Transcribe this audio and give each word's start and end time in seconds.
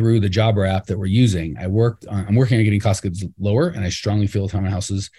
through 0.00 0.18
the 0.18 0.30
jobber 0.30 0.64
app 0.64 0.86
that 0.86 0.98
we're 0.98 1.04
using. 1.04 1.58
I 1.58 1.66
worked 1.66 2.06
on, 2.06 2.26
I'm 2.26 2.34
working 2.34 2.56
on 2.56 2.64
getting 2.64 2.80
cost 2.80 3.02
goods 3.02 3.22
lower, 3.38 3.68
and 3.68 3.84
I 3.84 3.90
strongly 3.90 4.26
feel 4.26 4.48
time 4.48 4.64
on 4.64 4.70
houses 4.70 5.10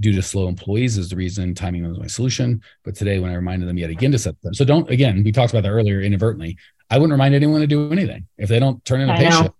due 0.00 0.12
to 0.14 0.22
slow 0.22 0.48
employees 0.48 0.96
is 0.96 1.10
the 1.10 1.16
reason 1.16 1.54
timing 1.54 1.86
was 1.86 1.98
my 1.98 2.06
solution. 2.06 2.62
But 2.82 2.94
today, 2.94 3.18
when 3.18 3.30
I 3.30 3.34
reminded 3.34 3.68
them 3.68 3.76
yet 3.76 3.90
again 3.90 4.10
to 4.12 4.18
set 4.18 4.40
them, 4.40 4.54
so 4.54 4.64
don't 4.64 4.88
again, 4.88 5.22
we 5.22 5.32
talked 5.32 5.52
about 5.52 5.64
that 5.64 5.68
earlier 5.68 6.00
inadvertently. 6.00 6.56
I 6.88 6.96
wouldn't 6.96 7.12
remind 7.12 7.34
anyone 7.34 7.60
to 7.60 7.66
do 7.66 7.92
anything 7.92 8.26
if 8.38 8.48
they 8.48 8.58
don't 8.58 8.82
turn 8.86 9.02
in 9.02 9.10
a 9.10 9.16
patient. 9.16 9.54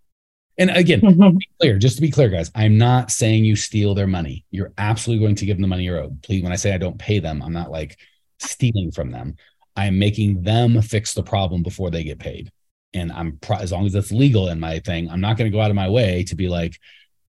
And 0.57 0.71
again, 0.71 1.01
be 1.39 1.49
clear, 1.61 1.77
just 1.77 1.97
to 1.97 2.03
be 2.03 2.11
clear, 2.11 2.31
guys, 2.31 2.51
I'm 2.55 2.79
not 2.79 3.11
saying 3.11 3.45
you 3.45 3.57
steal 3.57 3.95
their 3.95 4.07
money. 4.07 4.47
You're 4.51 4.73
absolutely 4.79 5.23
going 5.23 5.37
to 5.37 5.45
give 5.45 5.59
them 5.59 5.63
the 5.63 5.69
money 5.69 5.85
you're 5.85 6.01
owed. 6.01 6.23
Please, 6.23 6.43
when 6.43 6.53
I 6.53 6.57
say 6.57 6.73
I 6.73 6.79
don't 6.79 6.99
pay 6.99 7.19
them, 7.19 7.43
I'm 7.43 7.53
not 7.53 7.71
like 7.71 7.99
stealing 8.39 8.91
from 8.91 9.11
them. 9.11 9.37
I'm 9.77 9.99
making 9.99 10.43
them 10.43 10.81
fix 10.81 11.13
the 11.13 11.23
problem 11.23 11.63
before 11.63 11.91
they 11.91 12.05
get 12.05 12.19
paid 12.19 12.51
and 12.95 13.13
I'm 13.13 13.39
pro- 13.39 13.59
as 13.59 13.73
long 13.73 13.87
as 13.87 13.95
it's 13.95 14.13
legal 14.13 14.49
in 14.49 14.61
my 14.61 14.79
thing, 14.81 15.11
I'm 15.11 15.21
not 15.21 15.37
going 15.37 15.51
to 15.51 15.57
go 15.57 15.63
out 15.63 15.71
of 15.71 15.77
my 15.77 15.89
way 15.89 16.25
to 16.25 16.35
be 16.35 16.49
like, 16.49 16.79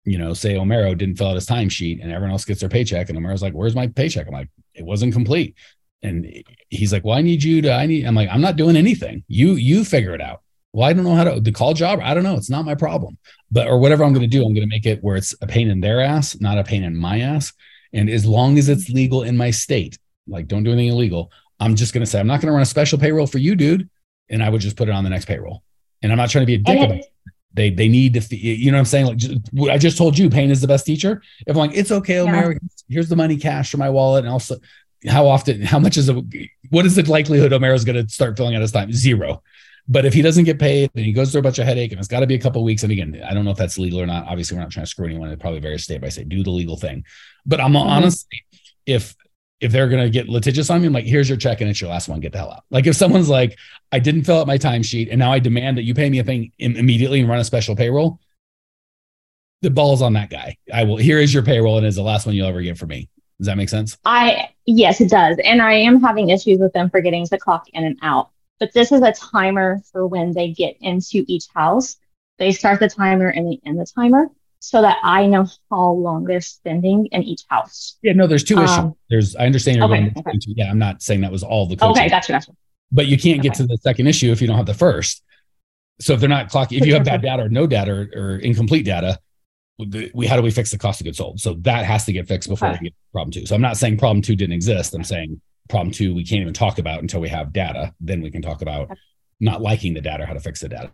you 0.05 0.17
know, 0.17 0.33
say 0.33 0.55
Omero 0.55 0.97
didn't 0.97 1.17
fill 1.17 1.28
out 1.28 1.36
his 1.36 1.45
timesheet 1.45 2.02
and 2.02 2.11
everyone 2.11 2.31
else 2.31 2.45
gets 2.45 2.59
their 2.59 2.70
paycheck, 2.70 3.09
and 3.09 3.17
Omero's 3.17 3.42
like, 3.42 3.53
"Where's 3.53 3.75
my 3.75 3.88
paycheck?" 3.88 4.28
I'm 4.28 4.33
like, 4.33 4.50
"It 4.73 4.83
wasn't 4.83 5.14
complete," 5.14 5.55
and 6.02 6.44
he's 6.70 6.92
like, 6.92 7.05
"Well, 7.05 7.17
I 7.17 7.22
need 7.22 7.42
you 7.42 7.61
to. 7.61 7.72
I 7.72 7.86
need." 7.86 8.05
I'm 8.05 8.16
like, 8.16 8.30
"I'm 8.30 8.42
not 8.42 8.58
doing 8.58 8.75
anything. 8.75 9.23
You 9.28 9.53
you 9.53 9.86
figure 9.86 10.14
it 10.14 10.22
out." 10.22 10.42
Well, 10.73 10.89
I 10.89 10.94
don't 10.94 11.05
know 11.05 11.16
how 11.16 11.23
to 11.23 11.39
the 11.39 11.52
call 11.52 11.73
job. 11.73 12.00
I 12.03 12.14
don't 12.14 12.23
know. 12.23 12.36
It's 12.36 12.50
not 12.50 12.66
my 12.66 12.75
problem. 12.75 13.17
But 13.52 13.67
or 13.67 13.80
whatever 13.80 14.03
I'm 14.03 14.11
going 14.11 14.30
to 14.30 14.38
do, 14.38 14.44
I'm 14.45 14.53
going 14.53 14.67
to 14.67 14.75
make 14.75 14.86
it 14.86 15.02
where 15.03 15.16
it's 15.16 15.33
a 15.42 15.48
pain 15.48 15.70
in 15.70 15.80
their 15.80 16.02
ass, 16.02 16.39
not 16.42 16.58
a 16.58 16.64
pain 16.64 16.83
in 16.83 16.98
my 16.98 17.22
ass. 17.22 17.53
And 17.94 18.09
as 18.09 18.25
long 18.25 18.58
as 18.58 18.70
it's 18.70 18.89
legal 18.89 19.23
in 19.23 19.38
my 19.38 19.52
state, 19.52 19.98
like 20.27 20.48
don't 20.48 20.64
do 20.64 20.72
anything 20.73 20.92
illegal. 20.92 21.31
I'm 21.59 21.75
just 21.75 21.94
going 21.94 22.03
to 22.03 22.09
say 22.09 22.20
I'm 22.20 22.27
not 22.27 22.42
going 22.42 22.48
to 22.48 22.53
run 22.53 22.64
a 22.64 22.66
special 22.66 22.98
payroll 22.98 23.27
for 23.27 23.38
you, 23.38 23.55
dude 23.55 23.89
and 24.34 24.44
I 24.44 24.50
would 24.50 24.62
just 24.62 24.76
put 24.76 24.89
it 24.89 24.92
on 24.92 25.03
the 25.03 25.09
next 25.09 25.26
payroll. 25.26 25.64
And 26.02 26.12
I'm 26.12 26.17
not 26.17 26.30
trying 26.30 26.42
to 26.42 26.48
be 26.48 26.56
a 26.56 26.58
dick 26.58 26.78
about 26.78 26.98
it. 26.98 27.06
They 27.53 27.70
they 27.70 27.88
need 27.88 28.16
to, 28.16 28.22
feel, 28.22 28.39
you 28.39 28.72
know 28.72 28.78
what 28.78 28.80
I'm 28.80 28.86
saying? 28.86 29.06
Like 29.06 29.17
just, 29.17 29.39
I 29.70 29.78
just 29.78 29.98
told 29.98 30.17
you, 30.17 30.30
pain 30.30 30.50
is 30.50 30.59
the 30.59 30.67
best 30.67 30.86
teacher. 30.86 31.22
If 31.48 31.56
I'm 31.56 31.59
like, 31.67 31.78
it's 31.78 31.92
okay, 31.92 32.17
Omer, 32.17 32.54
yeah. 32.54 32.58
here's 32.89 33.09
the 33.09 33.16
money 33.16 33.38
cash 33.38 33.72
for 33.72 33.78
my 33.78 33.89
wallet, 33.89 34.26
and 34.26 34.34
also 34.34 34.58
how 35.08 35.28
often, 35.28 35.61
how 35.61 35.80
much 35.80 35.95
is 35.98 36.09
a, 36.09 36.22
what 36.72 36.86
is 36.86 36.95
the 36.95 37.04
likelihood 37.04 37.54
Omer 37.54 37.73
is 37.73 37.86
going 37.86 38.04
to 38.04 38.11
start 38.11 38.36
filling 38.38 38.56
out 38.56 38.61
his 38.61 38.72
time? 38.72 38.92
Zero. 38.92 39.44
But 39.88 40.06
if 40.06 40.14
he 40.14 40.22
doesn't 40.22 40.45
get 40.45 40.59
paid 40.59 40.89
and 40.95 41.06
he 41.06 41.11
goes 41.11 41.31
through 41.31 41.39
a 41.39 41.44
bunch 41.44 41.59
of 41.59 41.66
headache 41.66 41.92
and 41.92 42.00
it's 42.00 42.08
got 42.08 42.22
to 42.22 42.28
be 42.28 42.36
a 42.36 42.39
couple 42.39 42.64
weeks, 42.64 42.84
and 42.84 42.92
again, 42.92 43.22
I 43.23 43.34
don't 43.34 43.44
know 43.45 43.52
if 43.52 43.58
that's 43.58 43.78
legal 43.78 44.00
or 44.00 44.08
not. 44.08 44.28
Obviously, 44.28 44.56
we're 44.56 44.64
not 44.64 44.72
trying 44.72 44.86
to 44.86 44.89
screw 44.89 45.06
anyone. 45.06 45.30
It 45.30 45.39
probably 45.39 45.59
varies 45.59 45.84
state 45.84 46.02
by 46.02 46.09
state. 46.09 46.30
Do 46.30 46.42
the 46.42 46.52
legal 46.52 46.78
thing. 46.78 47.04
But 47.45 47.59
I'm 47.59 47.73
mm-hmm. 47.73 47.89
honestly, 47.89 48.45
if 48.86 49.14
if 49.64 49.72
they're 49.72 49.88
going 49.88 50.03
to 50.03 50.09
get 50.09 50.28
litigious 50.28 50.69
on 50.69 50.81
me, 50.81 50.88
I'm 50.88 50.94
like, 50.94 51.06
here's 51.06 51.30
your 51.30 51.38
check 51.38 51.61
and 51.61 51.69
it's 51.69 51.80
your 51.80 51.89
last 51.89 52.09
one. 52.09 52.19
Get 52.19 52.33
the 52.33 52.39
hell 52.39 52.52
out. 52.52 52.66
Like 52.69 52.86
if 52.86 52.95
someone's 52.95 53.30
like, 53.30 53.58
I 53.92 54.00
didn't 54.00 54.23
fill 54.23 54.39
out 54.39 54.47
my 54.47 54.58
timesheet 54.58 55.08
and 55.09 55.17
now 55.20 55.31
I 55.31 55.39
demand 55.39 55.78
that 55.78 55.83
you 55.83 55.94
pay 55.94 56.09
me 56.09 56.20
a 56.20 56.23
thing 56.23 56.52
immediately 56.59 57.22
and 57.22 57.30
run 57.30 57.39
a 57.39 57.44
special 57.44 57.75
payroll, 57.75 58.20
the 59.61 59.70
ball's 59.70 60.02
on 60.02 60.14
that 60.14 60.30
guy. 60.30 60.58
I 60.72 60.83
will, 60.83 60.97
here 60.97 61.17
is 61.17 61.33
your 61.33 61.44
payroll 61.44 61.78
and 61.78 61.88
it's 61.88 61.95
the 61.95 62.03
last 62.03 62.25
one 62.25 62.36
you'll 62.36 62.47
ever 62.47 62.61
get 62.61 62.78
from 62.78 62.89
me. 62.89 63.09
Does 63.39 63.47
that 63.47 63.58
make 63.58 63.70
sense? 63.70 63.98
I, 64.04 64.49
yes, 64.65 64.99
it 64.99 65.10
does. 65.10 65.37
And 65.43 65.61
I 65.61 65.73
am 65.73 66.02
having 66.02 66.30
issues 66.30 66.60
with 66.60 66.73
them 66.73 66.89
forgetting 66.89 67.26
the 67.32 67.37
clock 67.37 67.67
in 67.73 67.86
and 67.86 67.98
out. 68.02 68.30
But 68.60 68.73
this 68.73 68.92
is 68.92 69.02
a 69.02 69.14
timer 69.14 69.82
for 69.92 70.05
when 70.05 70.33
they 70.33 70.52
get 70.52 70.76
into 70.82 71.23
each 71.27 71.45
house. 71.54 71.98
They 72.37 72.52
start 72.52 72.80
the 72.80 72.89
timer 72.89 73.30
and 73.30 73.48
they 73.48 73.60
end 73.66 73.80
the 73.80 73.86
timer 73.86 74.30
so 74.63 74.81
that 74.81 74.97
I 75.03 75.27
know 75.27 75.45
how 75.69 75.91
long 75.91 76.23
they're 76.23 76.39
spending 76.39 77.07
in 77.07 77.21
each 77.21 77.43
house. 77.49 77.97
Yeah, 78.01 78.13
no, 78.13 78.27
there's 78.27 78.45
two 78.45 78.55
um, 78.55 78.63
issues. 78.63 78.93
There's, 79.09 79.35
I 79.35 79.45
understand 79.45 79.75
you're 79.75 79.85
okay, 79.87 80.09
going 80.09 80.13
okay. 80.25 80.37
yeah, 80.55 80.71
I'm 80.71 80.79
not 80.79 81.01
saying 81.01 81.19
that 81.19 81.33
was 81.33 81.43
all 81.43 81.67
the 81.67 81.75
coaching. 81.75 82.03
Okay, 82.03 82.09
gotcha, 82.09 82.31
gotcha. 82.31 82.51
But 82.89 83.07
you 83.07 83.17
can't 83.17 83.39
okay. 83.39 83.49
get 83.49 83.55
to 83.55 83.67
the 83.67 83.77
second 83.81 84.07
issue 84.07 84.31
if 84.31 84.41
you 84.41 84.47
don't 84.47 84.55
have 84.55 84.65
the 84.65 84.73
first. 84.73 85.21
So 85.99 86.13
if 86.13 86.21
they're 86.21 86.29
not 86.29 86.49
clocking, 86.49 86.77
if 86.77 86.85
you 86.85 86.93
have 86.93 87.03
bad 87.03 87.21
data 87.21 87.43
or 87.43 87.49
no 87.49 87.67
data 87.67 87.91
or, 87.91 88.09
or 88.15 88.37
incomplete 88.37 88.85
data, 88.85 89.19
we 90.13 90.27
how 90.27 90.37
do 90.37 90.41
we 90.41 90.49
fix 90.49 90.71
the 90.71 90.77
cost 90.77 91.01
of 91.01 91.05
goods 91.05 91.17
sold? 91.17 91.41
So 91.41 91.55
that 91.55 91.83
has 91.83 92.05
to 92.05 92.13
get 92.13 92.30
fixed 92.30 92.47
before 92.47 92.69
okay. 92.69 92.77
we 92.81 92.87
get 92.87 92.95
problem 93.11 93.31
two. 93.31 93.45
So 93.45 93.55
I'm 93.55 93.61
not 93.61 93.75
saying 93.75 93.97
problem 93.97 94.21
two 94.21 94.37
didn't 94.37 94.53
exist. 94.53 94.95
I'm 94.95 95.03
saying 95.03 95.41
problem 95.67 95.91
two 95.91 96.15
we 96.15 96.23
can't 96.23 96.41
even 96.41 96.53
talk 96.53 96.80
about 96.80 97.01
until 97.01 97.19
we 97.19 97.27
have 97.27 97.51
data. 97.51 97.93
Then 97.99 98.21
we 98.21 98.31
can 98.31 98.41
talk 98.41 98.61
about 98.61 98.91
not 99.41 99.61
liking 99.61 99.93
the 99.93 99.99
data, 99.99 100.23
or 100.23 100.25
how 100.25 100.33
to 100.33 100.39
fix 100.39 100.61
the 100.61 100.69
data. 100.69 100.93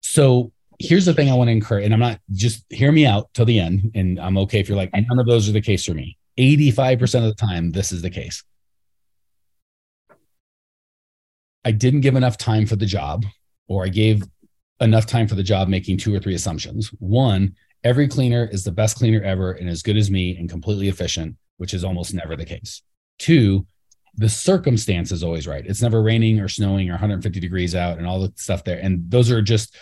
So 0.00 0.50
here's 0.82 1.04
the 1.04 1.14
thing 1.14 1.30
I 1.30 1.34
want 1.34 1.48
to 1.48 1.52
encourage, 1.52 1.84
and 1.84 1.94
I'm 1.94 2.00
not 2.00 2.20
just 2.32 2.64
hear 2.70 2.92
me 2.92 3.06
out 3.06 3.32
till 3.34 3.44
the 3.44 3.60
end, 3.60 3.92
and 3.94 4.18
I'm 4.20 4.36
okay 4.38 4.60
if 4.60 4.68
you're 4.68 4.76
like 4.76 4.92
none 4.92 5.18
of 5.18 5.26
those 5.26 5.48
are 5.48 5.52
the 5.52 5.60
case 5.60 5.84
for 5.84 5.94
me. 5.94 6.18
85% 6.38 7.02
of 7.16 7.24
the 7.24 7.34
time, 7.34 7.70
this 7.72 7.92
is 7.92 8.02
the 8.02 8.10
case. 8.10 8.42
I 11.64 11.70
didn't 11.70 12.00
give 12.00 12.16
enough 12.16 12.36
time 12.36 12.66
for 12.66 12.76
the 12.76 12.86
job, 12.86 13.24
or 13.68 13.84
I 13.84 13.88
gave 13.88 14.24
enough 14.80 15.06
time 15.06 15.28
for 15.28 15.36
the 15.36 15.42
job 15.42 15.68
making 15.68 15.98
two 15.98 16.14
or 16.14 16.18
three 16.18 16.34
assumptions. 16.34 16.88
One, 16.98 17.54
every 17.84 18.08
cleaner 18.08 18.48
is 18.50 18.64
the 18.64 18.72
best 18.72 18.96
cleaner 18.96 19.22
ever 19.22 19.52
and 19.52 19.68
as 19.68 19.82
good 19.82 19.96
as 19.96 20.10
me 20.10 20.36
and 20.36 20.50
completely 20.50 20.88
efficient, 20.88 21.36
which 21.58 21.74
is 21.74 21.84
almost 21.84 22.14
never 22.14 22.34
the 22.34 22.44
case. 22.44 22.82
Two, 23.18 23.66
the 24.16 24.28
circumstance 24.28 25.12
is 25.12 25.22
always 25.22 25.46
right. 25.46 25.64
It's 25.64 25.82
never 25.82 26.02
raining 26.02 26.40
or 26.40 26.48
snowing 26.48 26.88
or 26.88 26.94
150 26.94 27.38
degrees 27.38 27.74
out 27.74 27.98
and 27.98 28.06
all 28.06 28.20
the 28.20 28.32
stuff 28.36 28.64
there. 28.64 28.78
And 28.78 29.08
those 29.08 29.30
are 29.30 29.40
just 29.40 29.76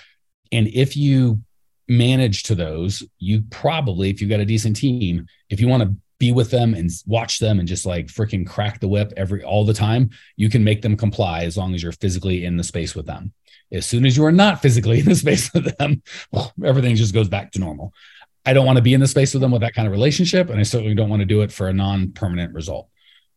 and 0.53 0.69
if 0.69 0.97
you 0.97 1.41
manage 1.89 2.45
to 2.45 2.55
those, 2.55 3.03
you 3.19 3.43
probably, 3.51 4.11
if 4.11 4.21
you've 4.21 4.31
got 4.31 4.41
a 4.41 4.45
decent 4.45 4.77
team, 4.77 5.27
if 5.49 5.61
you 5.61 5.69
want 5.69 5.83
to 5.83 5.95
be 6.19 6.33
with 6.33 6.51
them 6.51 6.75
and 6.75 6.91
watch 7.07 7.39
them 7.39 7.59
and 7.59 7.67
just 7.67 7.87
like 7.87 8.07
freaking 8.07 8.47
crack 8.47 8.79
the 8.79 8.87
whip 8.87 9.13
every 9.17 9.43
all 9.43 9.65
the 9.65 9.75
time, 9.75 10.11
you 10.37 10.49
can 10.49 10.63
make 10.63 10.83
them 10.83 10.97
comply 10.97 11.45
as 11.45 11.57
long 11.57 11.75
as 11.75 11.83
you're 11.83 11.93
physically 11.93 12.45
in 12.45 12.57
the 12.57 12.63
space 12.63 12.95
with 12.95 13.07
them. 13.07 13.33
As 13.73 13.87
soon 13.87 14.05
as 14.05 14.17
you 14.17 14.25
are 14.25 14.33
not 14.33 14.61
physically 14.63 15.01
in 15.01 15.07
the 15.07 15.15
space 15.25 15.53
with 15.53 15.77
them, 15.79 16.03
well, 16.31 16.53
everything 16.65 16.95
just 16.95 17.15
goes 17.15 17.29
back 17.29 17.53
to 17.53 17.59
normal. 17.59 17.93
I 18.45 18.53
don't 18.53 18.67
want 18.67 18.77
to 18.77 18.83
be 18.83 18.95
in 18.95 19.01
the 19.01 19.09
space 19.09 19.35
with 19.35 19.41
them 19.41 19.51
with 19.51 19.63
that 19.63 19.75
kind 19.75 19.87
of 19.87 19.93
relationship, 19.93 20.49
and 20.49 20.61
I 20.61 20.63
certainly 20.63 20.95
don't 20.95 21.11
want 21.11 21.21
to 21.21 21.27
do 21.27 21.43
it 21.43 21.53
for 21.53 21.69
a 21.69 21.73
non-permanent 21.73 22.55
result. 22.55 22.89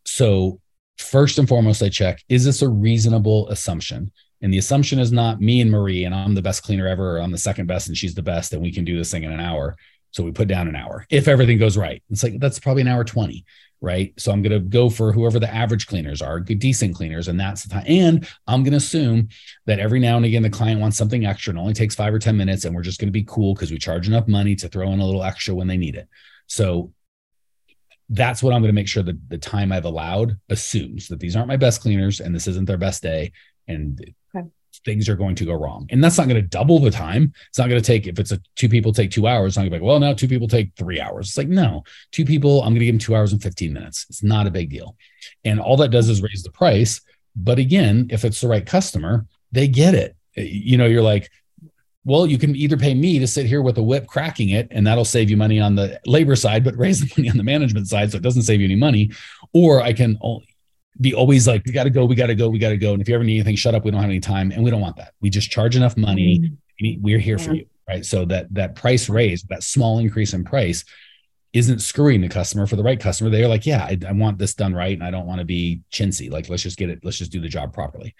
So 0.05 0.59
first 0.97 1.39
and 1.39 1.47
foremost, 1.47 1.83
I 1.83 1.89
check: 1.89 2.23
is 2.29 2.45
this 2.45 2.61
a 2.61 2.69
reasonable 2.69 3.49
assumption? 3.49 4.11
And 4.43 4.53
the 4.53 4.57
assumption 4.57 4.99
is 4.99 5.11
not 5.11 5.41
me 5.41 5.61
and 5.61 5.71
Marie, 5.71 6.03
and 6.03 6.13
I'm 6.13 6.35
the 6.35 6.41
best 6.41 6.63
cleaner 6.63 6.85
ever, 6.85 7.17
or 7.17 7.21
I'm 7.21 7.31
the 7.31 7.37
second 7.37 7.65
best, 7.65 7.87
and 7.87 7.97
she's 7.97 8.13
the 8.13 8.21
best, 8.21 8.51
and 8.51 8.61
we 8.61 8.73
can 8.73 8.83
do 8.83 8.97
this 8.97 9.09
thing 9.09 9.23
in 9.23 9.31
an 9.31 9.39
hour. 9.39 9.77
So 10.11 10.21
we 10.21 10.31
put 10.31 10.49
down 10.49 10.67
an 10.67 10.75
hour 10.75 11.07
if 11.09 11.27
everything 11.27 11.57
goes 11.57 11.77
right. 11.77 12.03
It's 12.09 12.21
like 12.21 12.39
that's 12.39 12.59
probably 12.59 12.81
an 12.81 12.89
hour 12.89 13.05
20, 13.05 13.45
right? 13.81 14.13
So 14.17 14.31
I'm 14.31 14.43
going 14.43 14.51
to 14.51 14.59
go 14.59 14.89
for 14.89 15.13
whoever 15.13 15.39
the 15.39 15.51
average 15.51 15.87
cleaners 15.87 16.21
are, 16.21 16.41
good, 16.41 16.59
decent 16.59 16.93
cleaners, 16.93 17.29
and 17.29 17.39
that's 17.39 17.63
the 17.63 17.69
time. 17.69 17.85
And 17.87 18.29
I'm 18.45 18.63
going 18.63 18.73
to 18.73 18.77
assume 18.77 19.29
that 19.65 19.79
every 19.79 19.99
now 19.99 20.17
and 20.17 20.25
again 20.25 20.43
the 20.43 20.49
client 20.49 20.81
wants 20.81 20.97
something 20.97 21.25
extra 21.25 21.51
and 21.51 21.59
only 21.59 21.73
takes 21.73 21.95
five 21.95 22.13
or 22.13 22.19
10 22.19 22.35
minutes, 22.35 22.65
and 22.65 22.75
we're 22.75 22.83
just 22.83 22.99
going 22.99 23.07
to 23.07 23.13
be 23.13 23.23
cool 23.23 23.55
because 23.55 23.71
we 23.71 23.77
charge 23.77 24.07
enough 24.07 24.27
money 24.27 24.55
to 24.57 24.67
throw 24.67 24.91
in 24.91 24.99
a 24.99 25.05
little 25.05 25.23
extra 25.23 25.55
when 25.55 25.67
they 25.67 25.77
need 25.77 25.95
it. 25.95 26.09
So 26.47 26.91
that's 28.09 28.43
what 28.43 28.53
I'm 28.53 28.61
going 28.61 28.69
to 28.69 28.75
make 28.75 28.89
sure 28.89 29.03
that 29.03 29.29
the 29.29 29.37
time 29.37 29.71
I've 29.71 29.85
allowed 29.85 30.37
assumes 30.49 31.07
that 31.07 31.21
these 31.21 31.37
aren't 31.37 31.47
my 31.47 31.57
best 31.57 31.81
cleaners 31.81 32.19
and 32.19 32.35
this 32.35 32.47
isn't 32.47 32.65
their 32.65 32.77
best 32.77 33.01
day. 33.01 33.31
And 33.67 34.13
things 34.85 35.07
are 35.09 35.15
going 35.15 35.35
to 35.35 35.45
go 35.45 35.53
wrong. 35.53 35.87
And 35.89 36.03
that's 36.03 36.17
not 36.17 36.27
going 36.27 36.41
to 36.41 36.47
double 36.47 36.79
the 36.79 36.91
time. 36.91 37.33
It's 37.49 37.57
not 37.57 37.69
going 37.69 37.81
to 37.81 37.85
take, 37.85 38.07
if 38.07 38.19
it's 38.19 38.31
a 38.31 38.39
two 38.55 38.69
people 38.69 38.93
take 38.93 39.11
two 39.11 39.27
hours, 39.27 39.55
not 39.55 39.63
going 39.63 39.71
to 39.71 39.77
be 39.77 39.81
like, 39.81 39.87
well, 39.87 39.99
now 39.99 40.13
two 40.13 40.27
people 40.27 40.47
take 40.47 40.71
three 40.75 40.99
hours. 40.99 41.29
It's 41.29 41.37
like, 41.37 41.47
no, 41.47 41.83
two 42.11 42.25
people, 42.25 42.61
I'm 42.61 42.69
going 42.69 42.79
to 42.79 42.85
give 42.85 42.93
them 42.93 42.99
two 42.99 43.15
hours 43.15 43.33
and 43.33 43.41
15 43.41 43.73
minutes. 43.73 44.05
It's 44.09 44.23
not 44.23 44.47
a 44.47 44.51
big 44.51 44.69
deal. 44.69 44.95
And 45.43 45.59
all 45.59 45.77
that 45.77 45.91
does 45.91 46.09
is 46.09 46.21
raise 46.21 46.43
the 46.43 46.51
price. 46.51 47.01
But 47.35 47.59
again, 47.59 48.07
if 48.09 48.25
it's 48.25 48.41
the 48.41 48.47
right 48.47 48.65
customer, 48.65 49.25
they 49.51 49.67
get 49.67 49.95
it. 49.95 50.15
You 50.35 50.77
know, 50.77 50.85
you're 50.85 51.01
like, 51.01 51.29
well, 52.05 52.27
you 52.27 52.37
can 52.37 52.55
either 52.55 52.75
pay 52.75 52.93
me 52.93 53.19
to 53.19 53.27
sit 53.27 53.45
here 53.45 53.61
with 53.61 53.77
a 53.77 53.83
whip 53.83 54.07
cracking 54.07 54.49
it, 54.49 54.67
and 54.71 54.85
that'll 54.85 55.05
save 55.05 55.29
you 55.29 55.37
money 55.37 55.59
on 55.59 55.75
the 55.75 55.99
labor 56.05 56.35
side, 56.35 56.63
but 56.63 56.77
raise 56.77 56.99
the 56.99 57.13
money 57.17 57.29
on 57.29 57.37
the 57.37 57.43
management 57.43 57.87
side. 57.87 58.11
So 58.11 58.17
it 58.17 58.23
doesn't 58.23 58.41
save 58.41 58.59
you 58.59 58.65
any 58.65 58.75
money. 58.75 59.11
Or 59.53 59.81
I 59.81 59.93
can 59.93 60.17
be 60.99 61.13
always 61.13 61.47
like, 61.47 61.63
we 61.65 61.71
got 61.71 61.83
to 61.83 61.89
go, 61.89 62.05
we 62.05 62.15
got 62.15 62.27
to 62.27 62.35
go, 62.35 62.49
we 62.49 62.59
got 62.59 62.69
to 62.69 62.77
go. 62.77 62.93
And 62.93 63.01
if 63.01 63.09
you 63.09 63.15
ever 63.15 63.23
need 63.23 63.35
anything, 63.35 63.55
shut 63.55 63.75
up. 63.75 63.83
We 63.83 63.91
don't 63.91 64.01
have 64.01 64.09
any 64.09 64.19
time. 64.19 64.51
And 64.51 64.63
we 64.63 64.69
don't 64.69 64.81
want 64.81 64.97
that. 64.97 65.13
We 65.21 65.29
just 65.29 65.49
charge 65.49 65.75
enough 65.75 65.97
money. 65.97 66.57
Mm-hmm. 66.79 67.03
We're 67.03 67.19
here 67.19 67.37
yeah. 67.37 67.45
for 67.45 67.53
you. 67.53 67.65
Right. 67.87 68.05
So 68.05 68.25
that 68.25 68.53
that 68.53 68.75
price 68.75 69.09
raise, 69.09 69.43
that 69.43 69.63
small 69.63 69.99
increase 69.99 70.33
in 70.33 70.45
price 70.45 70.85
isn't 71.51 71.79
screwing 71.79 72.21
the 72.21 72.29
customer 72.29 72.65
for 72.65 72.75
the 72.75 72.83
right 72.83 72.99
customer. 72.99 73.29
They're 73.29 73.47
like, 73.47 73.65
yeah, 73.65 73.83
I, 73.83 73.99
I 74.07 74.11
want 74.13 74.37
this 74.37 74.53
done 74.53 74.73
right. 74.73 74.93
And 74.93 75.03
I 75.03 75.11
don't 75.11 75.27
want 75.27 75.39
to 75.39 75.45
be 75.45 75.81
chintzy. 75.91 76.31
Like, 76.31 76.49
let's 76.49 76.63
just 76.63 76.77
get 76.77 76.89
it. 76.89 76.99
Let's 77.03 77.17
just 77.17 77.31
do 77.31 77.41
the 77.41 77.49
job 77.49 77.73
properly. 77.73 78.15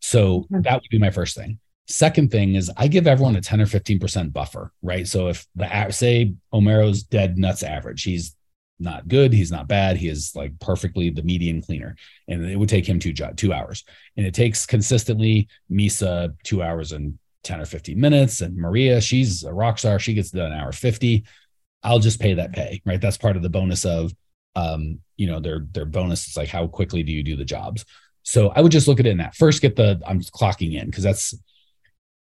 So 0.00 0.46
that 0.50 0.74
would 0.74 0.90
be 0.90 0.98
my 0.98 1.10
first 1.10 1.36
thing. 1.36 1.58
Second 1.88 2.30
thing 2.30 2.54
is 2.54 2.70
I 2.76 2.88
give 2.88 3.06
everyone 3.06 3.36
a 3.36 3.40
10 3.40 3.60
or 3.60 3.66
15% 3.66 4.32
buffer, 4.32 4.72
right? 4.82 5.06
So 5.06 5.28
if 5.28 5.46
the 5.54 5.90
say 5.90 6.34
Omero's 6.52 7.02
dead 7.02 7.38
nuts 7.38 7.62
average, 7.62 8.02
he's 8.02 8.36
not 8.78 9.08
good, 9.08 9.32
he's 9.32 9.50
not 9.50 9.68
bad, 9.68 9.96
he 9.96 10.08
is 10.08 10.32
like 10.34 10.58
perfectly 10.60 11.10
the 11.10 11.22
median 11.22 11.62
cleaner. 11.62 11.96
And 12.28 12.44
it 12.44 12.56
would 12.56 12.68
take 12.68 12.86
him 12.86 12.98
two 12.98 13.12
two 13.12 13.52
hours. 13.52 13.84
And 14.16 14.26
it 14.26 14.34
takes 14.34 14.66
consistently 14.66 15.48
Misa 15.70 16.34
two 16.44 16.62
hours 16.62 16.92
and 16.92 17.18
10 17.44 17.60
or 17.60 17.66
15 17.66 17.98
minutes. 17.98 18.40
And 18.40 18.56
Maria, 18.56 19.00
she's 19.00 19.44
a 19.44 19.52
rock 19.52 19.78
star, 19.78 19.98
she 19.98 20.14
gets 20.14 20.30
done 20.30 20.52
an 20.52 20.58
hour 20.58 20.72
50. 20.72 21.24
I'll 21.82 22.00
just 22.00 22.20
pay 22.20 22.34
that 22.34 22.52
pay, 22.52 22.82
right? 22.84 23.00
That's 23.00 23.16
part 23.16 23.36
of 23.36 23.42
the 23.42 23.48
bonus 23.48 23.84
of 23.84 24.12
um, 24.56 25.00
you 25.16 25.26
know, 25.26 25.38
their 25.38 25.66
their 25.70 25.84
bonus 25.84 26.26
is 26.26 26.36
like 26.36 26.48
how 26.48 26.66
quickly 26.66 27.02
do 27.02 27.12
you 27.12 27.22
do 27.22 27.36
the 27.36 27.44
jobs. 27.44 27.84
So 28.22 28.48
I 28.48 28.60
would 28.60 28.72
just 28.72 28.88
look 28.88 28.98
at 28.98 29.06
it 29.06 29.10
in 29.10 29.18
that. 29.18 29.36
First, 29.36 29.62
get 29.62 29.76
the 29.76 30.00
I'm 30.04 30.20
clocking 30.20 30.74
in 30.80 30.86
because 30.86 31.04
that's 31.04 31.34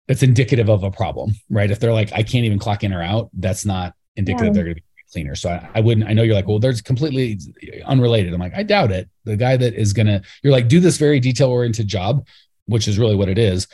that's 0.08 0.22
indicative 0.22 0.68
of 0.68 0.82
a 0.82 0.90
problem, 0.90 1.32
right? 1.50 1.70
If 1.70 1.78
they're 1.78 1.92
like, 1.92 2.12
I 2.12 2.22
can't 2.22 2.44
even 2.44 2.58
clock 2.58 2.84
in 2.84 2.92
or 2.92 3.02
out, 3.02 3.30
that's 3.34 3.64
not 3.64 3.94
indicative 4.16 4.48
yeah. 4.48 4.52
they're 4.52 4.64
going 4.64 4.76
to 4.76 4.80
be 4.80 4.86
cleaner. 5.12 5.34
So 5.34 5.50
I, 5.50 5.68
I, 5.74 5.80
wouldn't, 5.80 6.08
I 6.08 6.12
know 6.12 6.22
you're 6.22 6.34
like, 6.34 6.46
well, 6.46 6.58
there's 6.58 6.80
completely 6.80 7.38
unrelated. 7.84 8.32
I'm 8.32 8.40
like, 8.40 8.54
I 8.54 8.62
doubt 8.62 8.90
it. 8.90 9.08
The 9.24 9.36
guy 9.36 9.56
that 9.56 9.74
is 9.74 9.92
going 9.92 10.06
to, 10.06 10.22
you're 10.42 10.52
like, 10.52 10.68
do 10.68 10.80
this 10.80 10.96
very 10.96 11.20
detail 11.20 11.48
oriented 11.48 11.88
job, 11.88 12.26
which 12.66 12.88
is 12.88 12.98
really 12.98 13.16
what 13.16 13.28
it 13.28 13.38
is. 13.38 13.66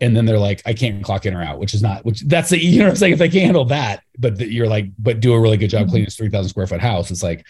And 0.00 0.16
then 0.16 0.26
they're 0.26 0.38
like, 0.38 0.62
I 0.64 0.74
can't 0.74 1.02
clock 1.02 1.26
in 1.26 1.34
or 1.34 1.42
out, 1.42 1.58
which 1.58 1.74
is 1.74 1.82
not, 1.82 2.04
which 2.04 2.22
that's 2.22 2.50
the, 2.50 2.58
you 2.62 2.78
know 2.78 2.86
what 2.86 2.90
I'm 2.90 2.96
saying? 2.96 3.12
If 3.14 3.18
they 3.18 3.28
can't 3.28 3.46
handle 3.46 3.64
that, 3.66 4.02
but 4.18 4.38
the, 4.38 4.52
you're 4.52 4.68
like, 4.68 4.86
but 4.98 5.20
do 5.20 5.32
a 5.32 5.40
really 5.40 5.56
good 5.56 5.70
job 5.70 5.82
mm-hmm. 5.82 5.90
cleaning 5.90 6.06
this 6.06 6.16
3000 6.16 6.48
square 6.48 6.66
foot 6.66 6.80
house. 6.80 7.10
It's 7.10 7.22
like, 7.22 7.46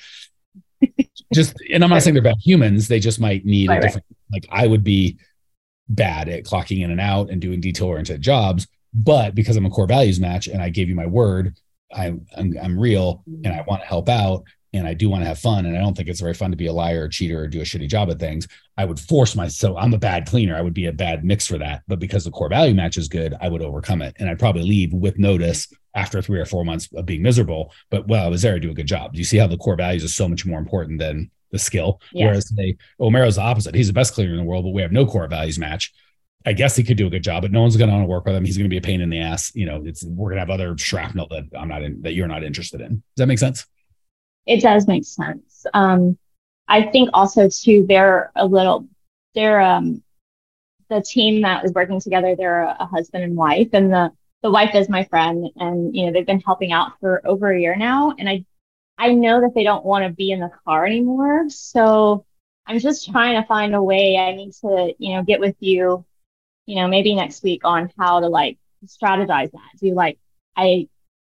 just, 1.34 1.54
and 1.72 1.82
I'm 1.84 1.90
not 1.90 2.02
saying 2.02 2.14
they're 2.14 2.22
bad 2.22 2.36
humans. 2.42 2.88
They 2.88 3.00
just 3.00 3.20
might 3.20 3.44
need 3.44 3.68
right, 3.68 3.78
a 3.78 3.82
different, 3.82 4.06
right. 4.32 4.42
like 4.42 4.48
I 4.50 4.66
would 4.66 4.84
be 4.84 5.18
bad 5.88 6.28
at 6.28 6.44
clocking 6.44 6.82
in 6.82 6.90
and 6.90 7.00
out 7.00 7.30
and 7.30 7.40
doing 7.40 7.60
detail 7.60 7.88
oriented 7.88 8.22
jobs. 8.22 8.66
But 8.94 9.34
because 9.34 9.56
I'm 9.56 9.66
a 9.66 9.70
core 9.70 9.86
values 9.86 10.18
match 10.18 10.46
and 10.46 10.62
I 10.62 10.70
gave 10.70 10.88
you 10.88 10.94
my 10.94 11.06
word, 11.06 11.56
I'm, 11.92 12.26
I'm, 12.36 12.54
I'm 12.62 12.78
real 12.78 13.24
and 13.26 13.48
I 13.48 13.64
want 13.66 13.82
to 13.82 13.88
help 13.88 14.08
out 14.08 14.44
and 14.72 14.86
I 14.86 14.94
do 14.94 15.08
want 15.08 15.22
to 15.22 15.28
have 15.28 15.38
fun. 15.38 15.66
And 15.66 15.76
I 15.76 15.80
don't 15.80 15.96
think 15.96 16.08
it's 16.08 16.20
very 16.20 16.34
fun 16.34 16.50
to 16.50 16.56
be 16.56 16.66
a 16.66 16.72
liar 16.72 17.04
or 17.04 17.08
cheater 17.08 17.40
or 17.40 17.46
do 17.46 17.60
a 17.60 17.64
shitty 17.64 17.88
job 17.88 18.10
at 18.10 18.18
things. 18.18 18.46
I 18.76 18.84
would 18.84 19.00
force 19.00 19.34
myself. 19.34 19.76
I'm 19.78 19.94
a 19.94 19.98
bad 19.98 20.26
cleaner. 20.26 20.56
I 20.56 20.60
would 20.60 20.74
be 20.74 20.86
a 20.86 20.92
bad 20.92 21.24
mix 21.24 21.46
for 21.46 21.58
that. 21.58 21.82
But 21.88 21.98
because 21.98 22.24
the 22.24 22.30
core 22.30 22.50
value 22.50 22.74
match 22.74 22.96
is 22.96 23.08
good, 23.08 23.34
I 23.40 23.48
would 23.48 23.62
overcome 23.62 24.02
it. 24.02 24.16
And 24.18 24.28
I'd 24.28 24.38
probably 24.38 24.62
leave 24.62 24.92
with 24.92 25.18
notice 25.18 25.72
after 25.94 26.20
three 26.20 26.38
or 26.38 26.44
four 26.44 26.64
months 26.64 26.88
of 26.94 27.06
being 27.06 27.22
miserable. 27.22 27.72
But 27.90 28.08
well, 28.08 28.26
I 28.26 28.28
was 28.28 28.42
there 28.42 28.54
to 28.54 28.60
do 28.60 28.70
a 28.70 28.74
good 28.74 28.86
job. 28.86 29.14
Do 29.14 29.18
you 29.18 29.24
see 29.24 29.38
how 29.38 29.46
the 29.46 29.56
core 29.56 29.76
values 29.76 30.04
is 30.04 30.14
so 30.14 30.28
much 30.28 30.44
more 30.44 30.58
important 30.58 30.98
than 30.98 31.30
the 31.50 31.58
skill? 31.58 32.00
Yes. 32.12 32.26
Whereas 32.26 32.44
they, 32.50 32.76
Omero's 33.00 33.36
the 33.36 33.42
opposite. 33.42 33.74
He's 33.74 33.86
the 33.86 33.94
best 33.94 34.14
cleaner 34.14 34.32
in 34.32 34.38
the 34.38 34.44
world, 34.44 34.64
but 34.64 34.74
we 34.74 34.82
have 34.82 34.92
no 34.92 35.06
core 35.06 35.26
values 35.28 35.58
match. 35.58 35.92
I 36.46 36.52
guess 36.52 36.76
he 36.76 36.84
could 36.84 36.96
do 36.96 37.06
a 37.06 37.10
good 37.10 37.22
job, 37.22 37.42
but 37.42 37.52
no 37.52 37.60
one's 37.60 37.76
going 37.76 37.90
to 37.90 37.94
want 37.94 38.04
to 38.04 38.08
work 38.08 38.24
with 38.24 38.34
him. 38.34 38.44
He's 38.44 38.56
going 38.56 38.68
to 38.68 38.72
be 38.72 38.78
a 38.78 38.82
pain 38.82 39.00
in 39.00 39.10
the 39.10 39.20
ass. 39.20 39.52
You 39.54 39.66
know, 39.66 39.82
it's 39.84 40.04
we're 40.04 40.30
going 40.30 40.36
to 40.36 40.40
have 40.40 40.50
other 40.50 40.76
shrapnel 40.78 41.26
that 41.30 41.44
I'm 41.56 41.68
not 41.68 41.82
in 41.82 42.02
that 42.02 42.14
you're 42.14 42.28
not 42.28 42.44
interested 42.44 42.80
in. 42.80 42.90
Does 42.90 43.02
that 43.16 43.26
make 43.26 43.38
sense? 43.38 43.66
It 44.46 44.62
does 44.62 44.86
make 44.86 45.04
sense. 45.04 45.66
Um, 45.74 46.16
I 46.68 46.82
think 46.82 47.10
also 47.12 47.48
too 47.48 47.86
they're 47.88 48.30
a 48.36 48.46
little 48.46 48.88
they're 49.34 49.60
um 49.60 50.02
the 50.88 51.02
team 51.02 51.42
that 51.42 51.64
is 51.64 51.72
working 51.72 52.00
together. 52.00 52.34
They're 52.34 52.62
a, 52.62 52.76
a 52.80 52.86
husband 52.86 53.24
and 53.24 53.36
wife, 53.36 53.68
and 53.72 53.92
the 53.92 54.10
the 54.42 54.50
wife 54.50 54.74
is 54.74 54.88
my 54.88 55.04
friend, 55.04 55.50
and 55.56 55.94
you 55.94 56.06
know 56.06 56.12
they've 56.12 56.26
been 56.26 56.40
helping 56.40 56.72
out 56.72 56.92
for 57.00 57.26
over 57.26 57.50
a 57.50 57.60
year 57.60 57.76
now, 57.76 58.14
and 58.18 58.28
I 58.28 58.44
I 58.96 59.12
know 59.12 59.40
that 59.40 59.54
they 59.54 59.64
don't 59.64 59.84
want 59.84 60.04
to 60.04 60.12
be 60.12 60.30
in 60.30 60.40
the 60.40 60.50
car 60.64 60.86
anymore, 60.86 61.48
so 61.48 62.24
I'm 62.66 62.78
just 62.78 63.10
trying 63.10 63.40
to 63.40 63.46
find 63.46 63.74
a 63.74 63.82
way. 63.82 64.16
I 64.16 64.34
need 64.34 64.52
to 64.60 64.94
you 64.98 65.14
know 65.16 65.22
get 65.22 65.40
with 65.40 65.56
you 65.60 66.04
you 66.68 66.74
know, 66.74 66.86
maybe 66.86 67.14
next 67.14 67.42
week 67.42 67.62
on 67.64 67.90
how 67.98 68.20
to 68.20 68.28
like 68.28 68.58
strategize 68.84 69.50
that. 69.50 69.70
Do 69.80 69.86
you 69.86 69.94
like 69.94 70.18
I, 70.54 70.86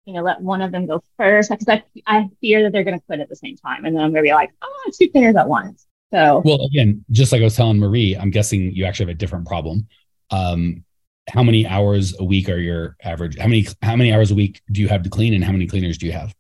you 0.06 0.14
know, 0.14 0.22
let 0.22 0.40
one 0.40 0.62
of 0.62 0.72
them 0.72 0.86
go 0.86 1.04
first 1.18 1.50
because 1.50 1.68
I, 1.68 1.84
I 2.08 2.30
fear 2.40 2.64
that 2.64 2.72
they're 2.72 2.86
going 2.86 2.98
to 2.98 3.06
quit 3.06 3.20
at 3.20 3.28
the 3.28 3.36
same 3.36 3.58
time, 3.58 3.84
and 3.84 3.94
then 3.94 4.02
I'm 4.02 4.12
going 4.12 4.24
to 4.24 4.30
be 4.30 4.34
like, 4.34 4.52
oh, 4.62 4.92
two 4.98 5.10
cleaners 5.10 5.36
at 5.36 5.50
once. 5.50 5.86
So 6.14 6.42
well, 6.46 6.66
again, 6.66 7.04
just 7.12 7.34
like 7.34 7.42
I 7.42 7.44
was 7.44 7.56
telling 7.56 7.80
Marie, 7.80 8.16
I'm 8.16 8.32
guessing 8.32 8.72
you 8.72 8.86
actually 8.86 9.08
have 9.08 9.16
a 9.16 9.18
different 9.18 9.46
problem. 9.46 9.88
Um, 10.32 10.86
how 11.28 11.44
many 11.44 11.68
hours 11.68 12.18
a 12.18 12.24
week 12.24 12.48
are 12.48 12.58
your 12.58 12.96
average? 13.04 13.38
How 13.38 13.48
many 13.48 13.68
how 13.82 13.98
many 13.98 14.14
hours 14.14 14.32
a 14.32 14.36
week 14.36 14.62
do 14.72 14.80
you 14.80 14.88
have 14.88 15.04
to 15.04 15.10
clean, 15.10 15.34
and 15.34 15.44
how 15.44 15.52
many 15.52 15.68
cleaners 15.68 15.98
do 15.98 16.06
you 16.06 16.14
have? 16.14 16.34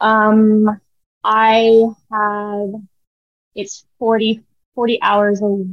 Um, 0.00 0.78
I 1.24 1.86
have 2.12 2.68
it's 3.54 3.86
40, 3.98 4.42
40 4.74 5.02
hours 5.02 5.40
a 5.40 5.64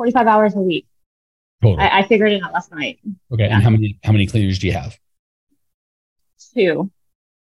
45 0.00 0.26
hours 0.26 0.54
a 0.54 0.60
week. 0.60 0.86
Total. 1.62 1.78
I, 1.78 1.98
I 1.98 2.02
figured 2.06 2.32
it 2.32 2.42
out 2.42 2.54
last 2.54 2.72
night. 2.72 3.00
Okay. 3.30 3.44
Yeah. 3.44 3.56
And 3.56 3.62
how 3.62 3.68
many 3.68 3.98
how 4.02 4.12
many 4.12 4.26
cleaners 4.26 4.58
do 4.58 4.66
you 4.66 4.72
have? 4.72 4.98
Two. 6.54 6.90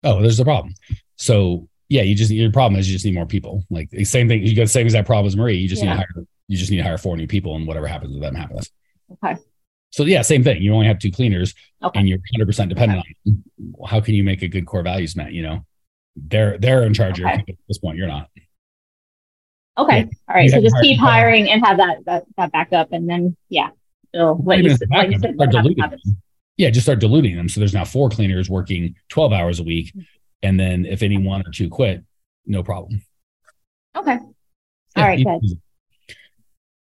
Oh, 0.04 0.22
there's 0.22 0.38
the 0.38 0.44
problem. 0.44 0.76
So 1.16 1.68
yeah, 1.90 2.04
you 2.04 2.14
just 2.14 2.30
your 2.30 2.52
problem 2.52 2.80
is 2.80 2.88
you 2.88 2.94
just 2.94 3.06
need 3.06 3.16
more 3.16 3.26
people. 3.26 3.64
Like 3.72 3.90
the 3.90 4.06
same 4.06 4.28
thing, 4.28 4.46
you 4.46 4.56
got 4.56 4.64
the 4.64 4.68
same 4.68 4.86
exact 4.86 5.08
problem 5.08 5.26
as 5.26 5.36
Marie. 5.36 5.58
You 5.58 5.68
just 5.68 5.82
yeah. 5.82 5.96
need 5.96 6.02
to 6.02 6.06
hire 6.16 6.26
you 6.48 6.56
just 6.56 6.70
need 6.70 6.78
to 6.78 6.84
hire 6.84 7.00
four 7.00 7.18
new 7.18 7.26
people 7.26 7.56
and 7.56 7.66
whatever 7.66 7.88
happens 7.88 8.14
with 8.14 8.22
them 8.22 8.36
happens. 8.36 8.70
Okay. 9.14 9.42
So 9.90 10.04
yeah, 10.04 10.22
same 10.22 10.44
thing. 10.44 10.62
You 10.62 10.76
only 10.76 10.86
have 10.86 11.00
two 11.00 11.12
cleaners 11.12 11.56
okay. 11.82 12.00
and 12.00 12.08
you're 12.08 12.20
100 12.20 12.46
percent 12.46 12.70
dependent 12.70 13.00
okay. 13.00 13.16
on 13.26 13.44
them. 13.58 13.74
How 13.88 14.00
can 14.00 14.14
you 14.14 14.24
make 14.24 14.44
a 14.44 14.48
good 14.48 14.68
core 14.68 14.84
values 14.84 15.16
met? 15.16 15.34
You 15.34 15.42
know, 15.42 15.66
they're 16.16 16.60
they're 16.60 16.84
in 16.84 16.94
charge 16.94 17.20
okay. 17.20 17.34
at 17.34 17.56
this 17.68 17.80
point. 17.80 17.98
You're 17.98 18.08
not. 18.08 18.30
Okay. 19.78 20.00
Yeah. 20.00 20.06
All 20.30 20.36
right. 20.36 20.52
So 20.52 20.62
just 20.62 20.76
keep 20.82 21.00
hiring 21.00 21.50
and 21.50 21.66
have 21.66 21.78
that, 21.78 22.06
that 22.06 22.26
that 22.38 22.52
backup, 22.52 22.92
and 22.92 23.10
then 23.10 23.36
yeah, 23.50 23.70
it'll 24.14 24.36
what 24.36 24.60
you, 24.60 24.76
like 24.92 25.12
you 25.12 25.20
said, 25.20 25.36
yeah, 26.58 26.70
just 26.70 26.86
start 26.86 27.00
diluting 27.00 27.36
them. 27.36 27.50
So 27.50 27.60
there's 27.60 27.74
now 27.74 27.86
four 27.86 28.10
cleaners 28.10 28.50
working 28.50 28.96
12 29.10 29.34
hours 29.34 29.60
a 29.60 29.64
week, 29.64 29.94
and 30.44 30.60
then 30.60 30.86
if 30.86 31.02
any 31.02 31.18
one 31.18 31.42
or 31.42 31.52
two 31.52 31.70
quit, 31.70 32.04
no 32.46 32.62
problem. 32.62 33.02
Okay. 33.96 34.20
All 34.96 35.04
right. 35.04 35.24
Good. 35.24 35.60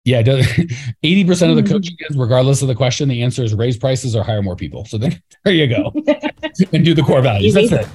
Yeah, 0.05 0.19
eighty 1.03 1.23
percent 1.23 1.51
of 1.51 1.55
the 1.55 1.63
mm-hmm. 1.63 1.71
coaching 1.71 1.95
is, 2.09 2.17
regardless 2.17 2.61
of 2.61 2.67
the 2.67 2.75
question, 2.75 3.07
the 3.07 3.23
answer 3.23 3.41
is 3.41 3.53
raise 3.53 3.77
prices 3.77 4.17
or 4.17 4.23
hire 4.23 4.41
more 4.41 4.57
people. 4.57 4.83
So 4.83 4.97
then, 4.97 5.21
there 5.45 5.53
you 5.53 5.65
go, 5.65 5.93
and 6.73 6.83
do 6.83 6.93
the 6.93 7.03
core 7.03 7.21
values. 7.21 7.53
That's 7.53 7.71
it. 7.71 7.87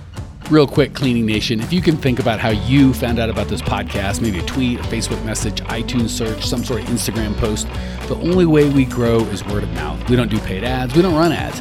Real 0.51 0.67
quick, 0.67 0.95
Cleaning 0.95 1.27
Nation, 1.27 1.61
if 1.61 1.75
you 1.75 1.83
can 1.83 1.99
think 1.99 2.21
about 2.21 2.41
how 2.41 2.49
you 2.49 2.95
found 2.95 3.19
out 3.19 3.29
about 3.29 3.49
this 3.49 3.61
podcast, 3.61 4.23
maybe 4.23 4.39
a 4.39 4.47
tweet, 4.47 4.81
a 4.81 4.83
Facebook 4.85 5.23
message, 5.23 5.61
iTunes 5.65 6.09
search, 6.09 6.47
some 6.47 6.65
sort 6.65 6.81
of 6.81 6.89
Instagram 6.89 7.37
post, 7.37 7.69
the 8.09 8.15
only 8.15 8.47
way 8.47 8.67
we 8.71 8.87
grow 8.87 9.19
is 9.27 9.45
word 9.45 9.63
of 9.63 9.69
mouth. 9.75 10.09
We 10.09 10.17
don't 10.17 10.31
do 10.31 10.39
paid 10.39 10.65
ads, 10.65 10.95
we 10.95 11.03
don't 11.03 11.15
run 11.15 11.33
ads. 11.33 11.61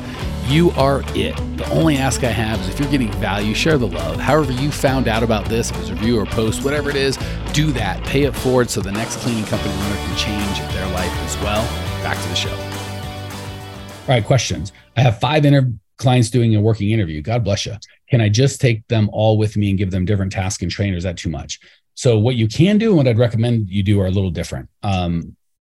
You 0.49 0.71
are 0.71 1.03
it. 1.15 1.35
The 1.57 1.69
only 1.69 1.97
ask 1.97 2.23
I 2.23 2.29
have 2.29 2.61
is 2.61 2.69
if 2.69 2.79
you're 2.79 2.89
getting 2.89 3.11
value, 3.13 3.53
share 3.53 3.77
the 3.77 3.89
love. 3.89 4.21
However, 4.21 4.53
you 4.53 4.71
found 4.71 5.09
out 5.09 5.21
about 5.21 5.49
this, 5.49 5.69
if 5.69 5.79
it's 5.81 5.89
a 5.89 5.93
review 5.95 6.17
or 6.17 6.25
post, 6.25 6.63
whatever 6.63 6.89
it 6.89 6.95
is, 6.95 7.17
do 7.51 7.73
that. 7.73 8.01
Pay 8.05 8.23
it 8.23 8.33
forward 8.33 8.69
so 8.69 8.79
the 8.79 8.93
next 8.93 9.17
cleaning 9.17 9.43
company 9.43 9.73
owner 9.73 9.95
can 9.97 10.15
change 10.15 10.59
their 10.73 10.89
life 10.93 11.11
as 11.25 11.35
well. 11.39 11.65
Back 12.03 12.15
to 12.23 12.29
the 12.29 12.35
show. 12.35 12.55
All 12.55 14.15
right, 14.15 14.23
questions. 14.23 14.71
I 14.95 15.01
have 15.01 15.19
five 15.19 15.43
inter- 15.43 15.73
clients 15.97 16.29
doing 16.29 16.55
a 16.55 16.61
working 16.61 16.91
interview. 16.91 17.21
God 17.21 17.43
bless 17.43 17.65
you. 17.65 17.75
Can 18.09 18.21
I 18.21 18.29
just 18.29 18.61
take 18.61 18.87
them 18.87 19.09
all 19.11 19.37
with 19.37 19.57
me 19.57 19.69
and 19.69 19.77
give 19.77 19.91
them 19.91 20.05
different 20.05 20.31
tasks 20.31 20.63
and 20.63 20.71
trainers? 20.71 20.99
is 20.99 21.03
that 21.03 21.17
too 21.17 21.29
much? 21.29 21.59
So 21.93 22.17
what 22.17 22.35
you 22.35 22.47
can 22.47 22.77
do 22.77 22.89
and 22.89 22.97
what 22.97 23.07
I'd 23.07 23.17
recommend 23.17 23.69
you 23.69 23.83
do 23.83 23.99
are 23.99 24.05
a 24.05 24.11
little 24.11 24.29
different. 24.29 24.69
Um, 24.83 25.35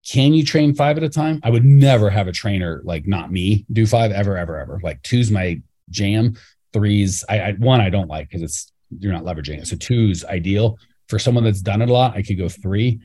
can 0.07 0.33
you 0.33 0.43
train 0.43 0.75
five 0.75 0.97
at 0.97 1.03
a 1.03 1.09
time? 1.09 1.39
I 1.43 1.49
would 1.49 1.65
never 1.65 2.09
have 2.09 2.27
a 2.27 2.31
trainer 2.31 2.81
like 2.83 3.07
not 3.07 3.31
me 3.31 3.65
do 3.71 3.85
five 3.85 4.11
ever, 4.11 4.37
ever, 4.37 4.57
ever. 4.57 4.79
Like 4.83 5.01
two's 5.03 5.31
my 5.31 5.61
jam. 5.89 6.35
Threes, 6.71 7.23
I, 7.27 7.39
I 7.39 7.51
one 7.53 7.81
I 7.81 7.89
don't 7.89 8.07
like 8.07 8.29
because 8.29 8.43
it's 8.43 8.71
you're 8.97 9.13
not 9.13 9.23
leveraging 9.23 9.59
it. 9.59 9.67
So 9.67 9.75
two's 9.75 10.23
ideal 10.25 10.77
for 11.07 11.19
someone 11.19 11.43
that's 11.43 11.61
done 11.61 11.81
it 11.81 11.89
a 11.89 11.93
lot. 11.93 12.15
I 12.15 12.21
could 12.21 12.37
go 12.37 12.49
three. 12.49 12.99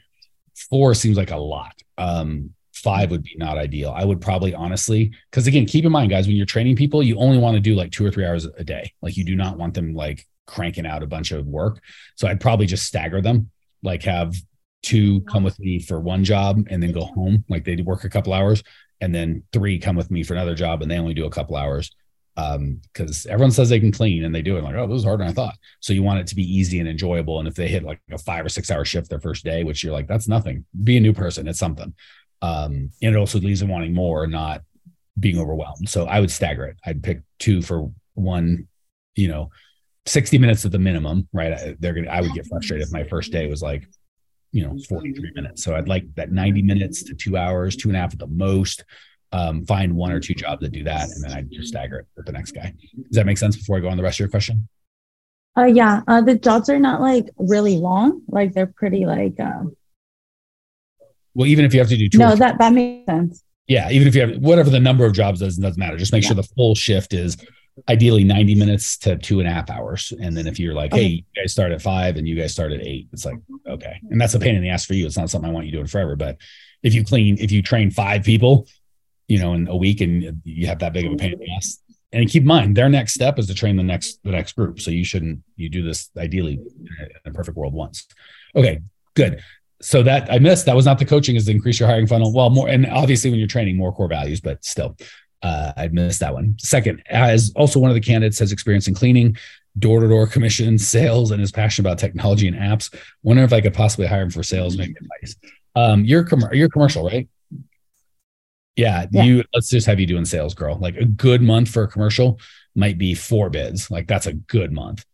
Four 0.70 0.94
seems 0.94 1.16
like 1.16 1.30
a 1.30 1.36
lot. 1.36 1.74
Um, 1.96 2.50
five 2.84 3.10
would 3.10 3.22
be 3.22 3.34
not 3.36 3.56
ideal. 3.56 3.92
I 3.96 4.04
would 4.04 4.20
probably 4.20 4.54
honestly, 4.54 5.12
because 5.30 5.46
again, 5.46 5.64
keep 5.64 5.86
in 5.86 5.90
mind, 5.92 6.10
guys, 6.10 6.26
when 6.26 6.36
you're 6.36 6.46
training 6.46 6.76
people, 6.76 7.02
you 7.02 7.16
only 7.16 7.38
want 7.38 7.54
to 7.54 7.60
do 7.60 7.74
like 7.74 7.90
two 7.90 8.04
or 8.04 8.10
three 8.10 8.26
hours 8.26 8.44
a 8.44 8.62
day. 8.62 8.92
Like 9.00 9.16
you 9.16 9.24
do 9.24 9.34
not 9.34 9.56
want 9.56 9.72
them 9.72 9.94
like 9.94 10.26
cranking 10.46 10.86
out 10.86 11.02
a 11.02 11.06
bunch 11.06 11.32
of 11.32 11.46
work. 11.46 11.80
So 12.16 12.28
I'd 12.28 12.40
probably 12.40 12.66
just 12.66 12.84
stagger 12.84 13.22
them, 13.22 13.50
like 13.82 14.02
have 14.02 14.34
two 14.82 15.22
come 15.22 15.42
with 15.42 15.58
me 15.58 15.80
for 15.80 15.98
one 15.98 16.24
job 16.24 16.66
and 16.68 16.82
then 16.82 16.92
go 16.92 17.06
home. 17.06 17.44
Like 17.48 17.64
they 17.64 17.76
work 17.76 18.04
a 18.04 18.10
couple 18.10 18.34
hours, 18.34 18.62
and 19.00 19.14
then 19.14 19.42
three 19.52 19.78
come 19.78 19.96
with 19.96 20.10
me 20.10 20.22
for 20.22 20.34
another 20.34 20.54
job 20.54 20.82
and 20.82 20.90
they 20.90 20.98
only 20.98 21.14
do 21.14 21.26
a 21.26 21.30
couple 21.30 21.56
hours. 21.56 21.90
Um, 22.36 22.80
because 22.92 23.26
everyone 23.26 23.52
says 23.52 23.68
they 23.68 23.78
can 23.78 23.92
clean 23.92 24.24
and 24.24 24.34
they 24.34 24.42
do 24.42 24.56
it 24.56 24.64
like, 24.64 24.74
oh, 24.74 24.88
this 24.88 24.98
is 24.98 25.04
harder 25.04 25.22
than 25.22 25.30
I 25.30 25.34
thought. 25.34 25.54
So 25.78 25.92
you 25.92 26.02
want 26.02 26.18
it 26.18 26.26
to 26.26 26.34
be 26.34 26.42
easy 26.42 26.80
and 26.80 26.88
enjoyable. 26.88 27.38
And 27.38 27.46
if 27.46 27.54
they 27.54 27.68
hit 27.68 27.84
like 27.84 28.00
a 28.10 28.18
five 28.18 28.44
or 28.44 28.48
six 28.48 28.72
hour 28.72 28.84
shift 28.84 29.08
their 29.08 29.20
first 29.20 29.44
day, 29.44 29.62
which 29.62 29.84
you're 29.84 29.92
like, 29.92 30.08
that's 30.08 30.26
nothing. 30.26 30.64
Be 30.82 30.96
a 30.96 31.00
new 31.00 31.12
person. 31.12 31.46
It's 31.46 31.60
something. 31.60 31.94
Um, 32.44 32.90
and 33.02 33.14
it 33.14 33.16
also 33.16 33.38
leaves 33.38 33.60
them 33.60 33.70
wanting 33.70 33.94
more, 33.94 34.26
not 34.26 34.62
being 35.18 35.38
overwhelmed. 35.38 35.88
So 35.88 36.06
I 36.06 36.20
would 36.20 36.30
stagger 36.30 36.66
it. 36.66 36.76
I'd 36.84 37.02
pick 37.02 37.22
two 37.38 37.62
for 37.62 37.90
one, 38.14 38.68
you 39.14 39.28
know, 39.28 39.50
60 40.06 40.36
minutes 40.38 40.64
at 40.64 40.72
the 40.72 40.78
minimum, 40.78 41.28
right? 41.32 41.52
I, 41.52 41.76
they're 41.78 41.94
gonna 41.94 42.10
I 42.10 42.20
would 42.20 42.34
get 42.34 42.46
frustrated 42.46 42.86
if 42.86 42.92
my 42.92 43.04
first 43.04 43.32
day 43.32 43.46
was 43.46 43.62
like 43.62 43.88
you 44.54 44.64
know 44.64 44.78
43 44.88 45.32
minutes 45.34 45.64
so 45.64 45.74
i'd 45.74 45.88
like 45.88 46.04
that 46.14 46.30
90 46.30 46.62
minutes 46.62 47.02
to 47.02 47.14
two 47.14 47.36
hours 47.36 47.74
two 47.74 47.88
and 47.88 47.96
a 47.96 48.00
half 48.00 48.12
at 48.12 48.20
the 48.20 48.28
most 48.28 48.84
um, 49.32 49.66
find 49.66 49.96
one 49.96 50.12
or 50.12 50.20
two 50.20 50.32
jobs 50.32 50.62
that 50.62 50.70
do 50.70 50.84
that 50.84 51.10
and 51.10 51.24
then 51.24 51.32
i 51.32 51.42
just 51.42 51.68
stagger 51.68 51.98
it 51.98 52.06
with 52.16 52.24
the 52.24 52.32
next 52.32 52.52
guy 52.52 52.72
does 52.96 53.16
that 53.16 53.26
make 53.26 53.36
sense 53.36 53.56
before 53.56 53.76
i 53.76 53.80
go 53.80 53.88
on 53.88 53.96
the 53.96 54.02
rest 54.02 54.16
of 54.16 54.20
your 54.20 54.28
question 54.28 54.68
uh 55.58 55.64
yeah 55.64 56.02
uh 56.06 56.20
the 56.20 56.36
jobs 56.36 56.70
are 56.70 56.78
not 56.78 57.00
like 57.00 57.26
really 57.36 57.76
long 57.76 58.22
like 58.28 58.54
they're 58.54 58.68
pretty 58.68 59.06
like 59.06 59.38
um 59.40 59.74
well 61.34 61.46
even 61.46 61.64
if 61.64 61.72
you 61.72 61.80
have 61.80 61.88
to 61.88 61.96
do 61.96 62.08
two 62.08 62.18
no 62.18 62.34
that 62.34 62.58
that 62.58 62.72
makes 62.72 63.06
sense 63.06 63.42
yeah 63.66 63.90
even 63.90 64.06
if 64.06 64.14
you 64.14 64.20
have 64.20 64.36
whatever 64.38 64.70
the 64.70 64.80
number 64.80 65.04
of 65.04 65.12
jobs 65.12 65.40
does 65.40 65.56
doesn't 65.56 65.78
matter 65.78 65.96
just 65.96 66.12
make 66.12 66.22
yeah. 66.22 66.28
sure 66.28 66.36
the 66.36 66.42
full 66.42 66.74
shift 66.74 67.12
is 67.12 67.36
ideally 67.88 68.24
90 68.24 68.54
minutes 68.54 68.96
to 68.98 69.16
two 69.16 69.40
and 69.40 69.48
a 69.48 69.52
half 69.52 69.68
hours. 69.70 70.12
And 70.20 70.36
then 70.36 70.46
if 70.46 70.58
you're 70.58 70.74
like, 70.74 70.92
okay. 70.92 71.02
hey, 71.02 71.08
you 71.08 71.22
guys 71.42 71.52
start 71.52 71.72
at 71.72 71.82
five 71.82 72.16
and 72.16 72.26
you 72.26 72.36
guys 72.36 72.52
start 72.52 72.72
at 72.72 72.80
eight, 72.80 73.08
it's 73.12 73.24
like, 73.24 73.38
okay. 73.66 74.00
And 74.10 74.20
that's 74.20 74.34
a 74.34 74.38
pain 74.38 74.54
in 74.54 74.62
the 74.62 74.68
ass 74.68 74.84
for 74.84 74.94
you. 74.94 75.06
It's 75.06 75.16
not 75.16 75.30
something 75.30 75.50
I 75.50 75.52
want 75.52 75.66
you 75.66 75.72
doing 75.72 75.86
forever. 75.86 76.16
But 76.16 76.38
if 76.82 76.94
you 76.94 77.04
clean, 77.04 77.36
if 77.38 77.50
you 77.50 77.62
train 77.62 77.90
five 77.90 78.22
people, 78.22 78.68
you 79.28 79.38
know, 79.38 79.54
in 79.54 79.68
a 79.68 79.76
week 79.76 80.00
and 80.00 80.40
you 80.44 80.66
have 80.66 80.78
that 80.80 80.92
big 80.92 81.06
of 81.06 81.12
a 81.12 81.16
pain 81.16 81.32
in 81.32 81.38
the 81.38 81.52
ass. 81.56 81.80
And 82.12 82.28
keep 82.28 82.42
in 82.42 82.46
mind, 82.46 82.76
their 82.76 82.88
next 82.88 83.14
step 83.14 83.40
is 83.40 83.48
to 83.48 83.54
train 83.54 83.76
the 83.76 83.82
next 83.82 84.20
the 84.22 84.30
next 84.30 84.52
group. 84.52 84.80
So 84.80 84.92
you 84.92 85.04
shouldn't 85.04 85.40
you 85.56 85.68
do 85.68 85.82
this 85.82 86.10
ideally 86.16 86.52
in 86.54 87.08
a 87.24 87.32
perfect 87.32 87.56
world 87.56 87.72
once. 87.72 88.06
Okay, 88.54 88.82
good. 89.14 89.42
So 89.84 90.02
that 90.02 90.32
I 90.32 90.38
missed. 90.38 90.64
That 90.64 90.74
was 90.74 90.86
not 90.86 90.98
the 90.98 91.04
coaching 91.04 91.36
is 91.36 91.44
to 91.44 91.50
increase 91.50 91.78
your 91.78 91.88
hiring 91.88 92.06
funnel. 92.06 92.32
Well, 92.32 92.48
more 92.48 92.68
and 92.68 92.86
obviously 92.86 93.30
when 93.30 93.38
you're 93.38 93.46
training 93.46 93.76
more 93.76 93.92
core 93.92 94.08
values, 94.08 94.40
but 94.40 94.64
still 94.64 94.96
uh, 95.42 95.72
I 95.76 95.88
missed 95.88 96.20
that 96.20 96.32
one. 96.32 96.56
Second, 96.58 97.02
as 97.10 97.52
also 97.54 97.78
one 97.78 97.90
of 97.90 97.94
the 97.94 98.00
candidates 98.00 98.38
has 98.38 98.50
experience 98.50 98.88
in 98.88 98.94
cleaning, 98.94 99.36
door 99.78 100.00
to 100.00 100.08
door 100.08 100.26
commission, 100.26 100.78
sales, 100.94 101.32
and 101.32 101.42
is 101.42 101.52
passionate 101.52 101.86
about 101.86 101.98
technology 101.98 102.48
and 102.48 102.56
apps. 102.56 102.94
Wonder 103.22 103.42
if 103.42 103.52
I 103.52 103.60
could 103.60 103.74
possibly 103.74 104.06
hire 104.06 104.22
him 104.22 104.30
for 104.30 104.42
sales, 104.42 104.78
maybe 104.78 104.94
advice. 104.98 105.36
Um, 105.76 106.04
you're 106.06 106.24
com- 106.24 106.48
you're 106.52 106.70
commercial, 106.70 107.04
right? 107.04 107.28
Yeah, 108.76 109.04
yeah, 109.12 109.22
you. 109.22 109.44
Let's 109.52 109.68
just 109.68 109.86
have 109.86 110.00
you 110.00 110.06
doing 110.06 110.24
sales, 110.24 110.54
girl. 110.54 110.78
Like 110.78 110.96
a 110.96 111.04
good 111.04 111.42
month 111.42 111.68
for 111.68 111.82
a 111.82 111.88
commercial 111.88 112.40
might 112.74 112.96
be 112.96 113.14
four 113.14 113.50
bids. 113.50 113.90
Like 113.90 114.08
that's 114.08 114.26
a 114.26 114.32
good 114.32 114.72
month. 114.72 115.04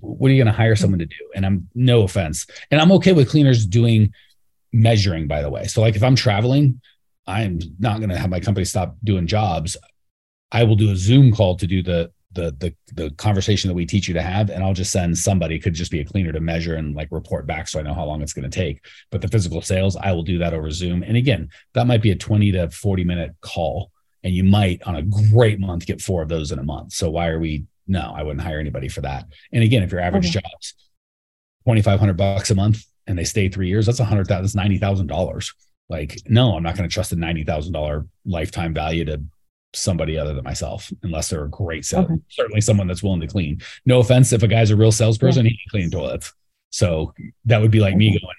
What 0.00 0.30
are 0.30 0.34
you 0.34 0.42
going 0.42 0.52
to 0.52 0.56
hire 0.56 0.76
someone 0.76 0.98
to 0.98 1.06
do? 1.06 1.30
And 1.34 1.46
I'm 1.46 1.68
no 1.74 2.02
offense, 2.02 2.46
and 2.70 2.80
I'm 2.80 2.92
okay 2.92 3.12
with 3.12 3.30
cleaners 3.30 3.66
doing 3.66 4.12
measuring. 4.72 5.26
By 5.26 5.42
the 5.42 5.50
way, 5.50 5.66
so 5.66 5.80
like 5.80 5.96
if 5.96 6.02
I'm 6.02 6.16
traveling, 6.16 6.80
I'm 7.26 7.60
not 7.78 7.98
going 7.98 8.10
to 8.10 8.18
have 8.18 8.30
my 8.30 8.40
company 8.40 8.64
stop 8.64 8.96
doing 9.04 9.26
jobs. 9.26 9.76
I 10.52 10.64
will 10.64 10.76
do 10.76 10.90
a 10.90 10.96
Zoom 10.96 11.32
call 11.32 11.56
to 11.56 11.66
do 11.66 11.82
the 11.82 12.12
the 12.34 12.54
the 12.58 12.74
the 12.94 13.10
conversation 13.12 13.68
that 13.68 13.74
we 13.74 13.86
teach 13.86 14.08
you 14.08 14.14
to 14.14 14.22
have, 14.22 14.50
and 14.50 14.62
I'll 14.62 14.74
just 14.74 14.92
send 14.92 15.16
somebody 15.16 15.58
could 15.58 15.74
just 15.74 15.90
be 15.90 16.00
a 16.00 16.04
cleaner 16.04 16.32
to 16.32 16.40
measure 16.40 16.74
and 16.74 16.94
like 16.94 17.08
report 17.10 17.46
back, 17.46 17.68
so 17.68 17.78
I 17.78 17.82
know 17.82 17.94
how 17.94 18.04
long 18.04 18.22
it's 18.22 18.32
going 18.32 18.48
to 18.48 18.54
take. 18.54 18.84
But 19.10 19.22
the 19.22 19.28
physical 19.28 19.62
sales, 19.62 19.96
I 19.96 20.12
will 20.12 20.22
do 20.22 20.38
that 20.38 20.54
over 20.54 20.70
Zoom. 20.70 21.02
And 21.02 21.16
again, 21.16 21.48
that 21.72 21.86
might 21.86 22.02
be 22.02 22.10
a 22.10 22.16
20 22.16 22.52
to 22.52 22.70
40 22.70 23.04
minute 23.04 23.34
call, 23.40 23.90
and 24.22 24.34
you 24.34 24.44
might 24.44 24.82
on 24.82 24.96
a 24.96 25.02
great 25.02 25.60
month 25.60 25.86
get 25.86 26.02
four 26.02 26.22
of 26.22 26.28
those 26.28 26.52
in 26.52 26.58
a 26.58 26.64
month. 26.64 26.92
So 26.92 27.10
why 27.10 27.28
are 27.28 27.38
we? 27.38 27.64
No, 27.86 28.12
I 28.16 28.22
wouldn't 28.22 28.44
hire 28.44 28.58
anybody 28.58 28.88
for 28.88 29.02
that. 29.02 29.26
And 29.52 29.62
again, 29.62 29.82
if 29.82 29.92
your 29.92 30.00
average 30.00 30.26
okay. 30.26 30.40
jobs 30.40 30.74
2,500 31.66 32.16
bucks 32.16 32.50
a 32.50 32.54
month 32.54 32.84
and 33.06 33.18
they 33.18 33.24
stay 33.24 33.48
three 33.48 33.68
years, 33.68 33.86
that's 33.86 34.00
a 34.00 34.04
hundred 34.04 34.26
thousand, 34.26 34.44
that's 34.44 34.54
ninety 34.54 34.78
thousand 34.78 35.06
dollars 35.06 35.52
like, 35.88 36.18
no, 36.26 36.56
I'm 36.56 36.62
not 36.62 36.76
going 36.76 36.88
to 36.88 36.92
trust 36.92 37.12
a 37.12 37.16
$90,000 37.16 38.08
lifetime 38.24 38.72
value 38.72 39.04
to 39.04 39.22
somebody 39.74 40.18
other 40.18 40.34
than 40.34 40.44
myself, 40.44 40.92
unless 41.02 41.28
they're 41.28 41.44
a 41.44 41.50
great 41.50 41.84
sales. 41.84 42.06
Okay. 42.06 42.14
Certainly 42.28 42.60
someone 42.62 42.86
that's 42.86 43.02
willing 43.02 43.20
to 43.20 43.26
clean. 43.26 43.60
No 43.84 44.00
offense, 44.00 44.32
if 44.32 44.42
a 44.42 44.48
guy's 44.48 44.70
a 44.70 44.76
real 44.76 44.92
salesperson, 44.92 45.44
yeah. 45.44 45.50
he 45.50 45.58
can 45.58 45.70
clean 45.70 45.90
toilets. 45.90 46.32
So 46.70 47.12
that 47.44 47.60
would 47.60 47.70
be 47.70 47.80
like 47.80 47.92
okay. 47.92 47.98
me 47.98 48.10
going, 48.10 48.34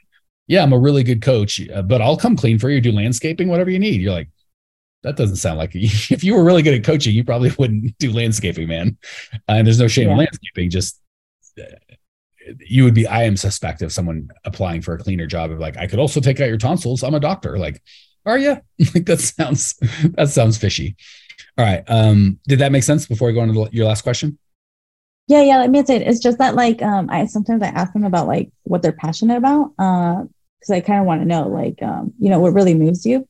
yeah, 0.47 0.63
I'm 0.63 0.73
a 0.73 0.79
really 0.79 1.03
good 1.03 1.21
coach, 1.21 1.61
uh, 1.69 1.81
but 1.81 2.01
I'll 2.01 2.17
come 2.17 2.35
clean 2.35 2.59
for 2.59 2.69
you, 2.69 2.81
do 2.81 2.91
landscaping, 2.91 3.47
whatever 3.47 3.69
you 3.69 3.79
need. 3.79 4.01
You're 4.01 4.11
like, 4.11 4.29
that 5.05 5.15
doesn't 5.15 5.37
sound 5.37 5.57
like 5.57 5.71
if 5.75 6.23
you 6.23 6.35
were 6.35 6.43
really 6.43 6.63
good 6.63 6.73
at 6.73 6.83
coaching, 6.83 7.13
you 7.13 7.23
probably 7.23 7.51
wouldn't 7.57 7.97
do 7.99 8.11
landscaping, 8.11 8.67
man. 8.67 8.97
Uh, 9.33 9.37
and 9.47 9.67
there's 9.67 9.79
no 9.79 9.87
shame 9.87 10.07
yeah. 10.07 10.13
in 10.13 10.17
landscaping. 10.17 10.69
Just 10.69 10.99
uh, 11.59 11.63
you 12.59 12.83
would 12.83 12.93
be 12.93 13.07
i 13.07 13.23
am 13.23 13.35
suspect 13.35 13.81
of 13.81 13.91
someone 13.91 14.29
applying 14.43 14.81
for 14.81 14.93
a 14.93 14.99
cleaner 14.99 15.25
job 15.25 15.51
of 15.51 15.59
like 15.59 15.77
i 15.77 15.87
could 15.87 15.99
also 15.99 16.19
take 16.19 16.39
out 16.39 16.47
your 16.47 16.57
tonsils 16.57 17.03
i'm 17.03 17.15
a 17.15 17.19
doctor 17.19 17.57
like 17.57 17.81
are 18.25 18.37
you 18.37 18.49
like 18.93 19.05
that 19.05 19.19
sounds 19.19 19.75
that 20.13 20.29
sounds 20.29 20.57
fishy 20.57 20.95
all 21.57 21.65
right 21.65 21.83
um 21.87 22.39
did 22.47 22.59
that 22.59 22.71
make 22.71 22.83
sense 22.83 23.07
before 23.07 23.29
i 23.29 23.31
go 23.31 23.39
on 23.39 23.47
to 23.47 23.69
your 23.71 23.87
last 23.87 24.01
question 24.01 24.37
yeah 25.27 25.41
yeah 25.41 25.57
let 25.57 25.69
me 25.69 25.83
say 25.85 25.95
it. 25.95 26.07
it's 26.07 26.19
just 26.19 26.37
that 26.37 26.55
like 26.55 26.81
um 26.81 27.09
i 27.09 27.25
sometimes 27.25 27.63
i 27.63 27.67
ask 27.67 27.93
them 27.93 28.05
about 28.05 28.27
like 28.27 28.51
what 28.63 28.81
they're 28.81 28.91
passionate 28.91 29.37
about 29.37 29.71
uh 29.79 30.23
because 30.59 30.71
i 30.71 30.79
kind 30.79 30.99
of 30.99 31.05
want 31.05 31.21
to 31.21 31.25
know 31.25 31.47
like 31.47 31.81
um 31.81 32.13
you 32.19 32.29
know 32.29 32.39
what 32.39 32.53
really 32.53 32.75
moves 32.75 33.05
you 33.05 33.27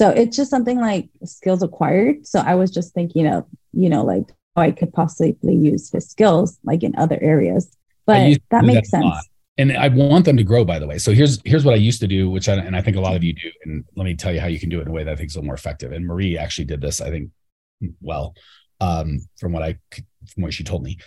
so 0.00 0.10
it's 0.10 0.36
just 0.36 0.50
something 0.50 0.80
like 0.80 1.08
skills 1.24 1.62
acquired 1.62 2.26
so 2.26 2.40
i 2.40 2.54
was 2.54 2.70
just 2.70 2.94
thinking 2.94 3.26
of 3.26 3.44
you 3.72 3.88
know 3.88 4.02
like 4.04 4.28
how 4.56 4.62
i 4.62 4.70
could 4.70 4.92
possibly 4.92 5.54
use 5.54 5.90
his 5.90 6.08
skills 6.08 6.58
like 6.64 6.82
in 6.82 6.94
other 6.96 7.18
areas 7.20 7.76
but 8.06 8.40
that 8.50 8.64
makes 8.64 8.90
sense. 8.90 9.28
And 9.58 9.76
I 9.76 9.88
want 9.88 10.24
them 10.24 10.36
to 10.38 10.44
grow, 10.44 10.64
by 10.64 10.78
the 10.78 10.86
way. 10.86 10.98
So 10.98 11.12
here's 11.12 11.40
here's 11.44 11.64
what 11.64 11.74
I 11.74 11.78
used 11.78 12.00
to 12.00 12.06
do, 12.06 12.30
which 12.30 12.48
I 12.48 12.54
and 12.54 12.74
I 12.74 12.80
think 12.80 12.96
a 12.96 13.00
lot 13.00 13.14
of 13.14 13.22
you 13.22 13.34
do. 13.34 13.50
And 13.64 13.84
let 13.94 14.04
me 14.04 14.14
tell 14.14 14.32
you 14.32 14.40
how 14.40 14.46
you 14.46 14.58
can 14.58 14.70
do 14.70 14.78
it 14.78 14.82
in 14.82 14.88
a 14.88 14.92
way 14.92 15.04
that 15.04 15.12
I 15.12 15.16
think 15.16 15.28
is 15.28 15.36
a 15.36 15.38
little 15.38 15.46
more 15.46 15.54
effective. 15.54 15.92
And 15.92 16.06
Marie 16.06 16.38
actually 16.38 16.64
did 16.64 16.80
this, 16.80 17.00
I 17.00 17.10
think, 17.10 17.30
well, 18.00 18.34
um, 18.80 19.20
from 19.38 19.52
what 19.52 19.62
I 19.62 19.78
from 20.32 20.42
what 20.44 20.54
she 20.54 20.64
told 20.64 20.82
me. 20.82 20.98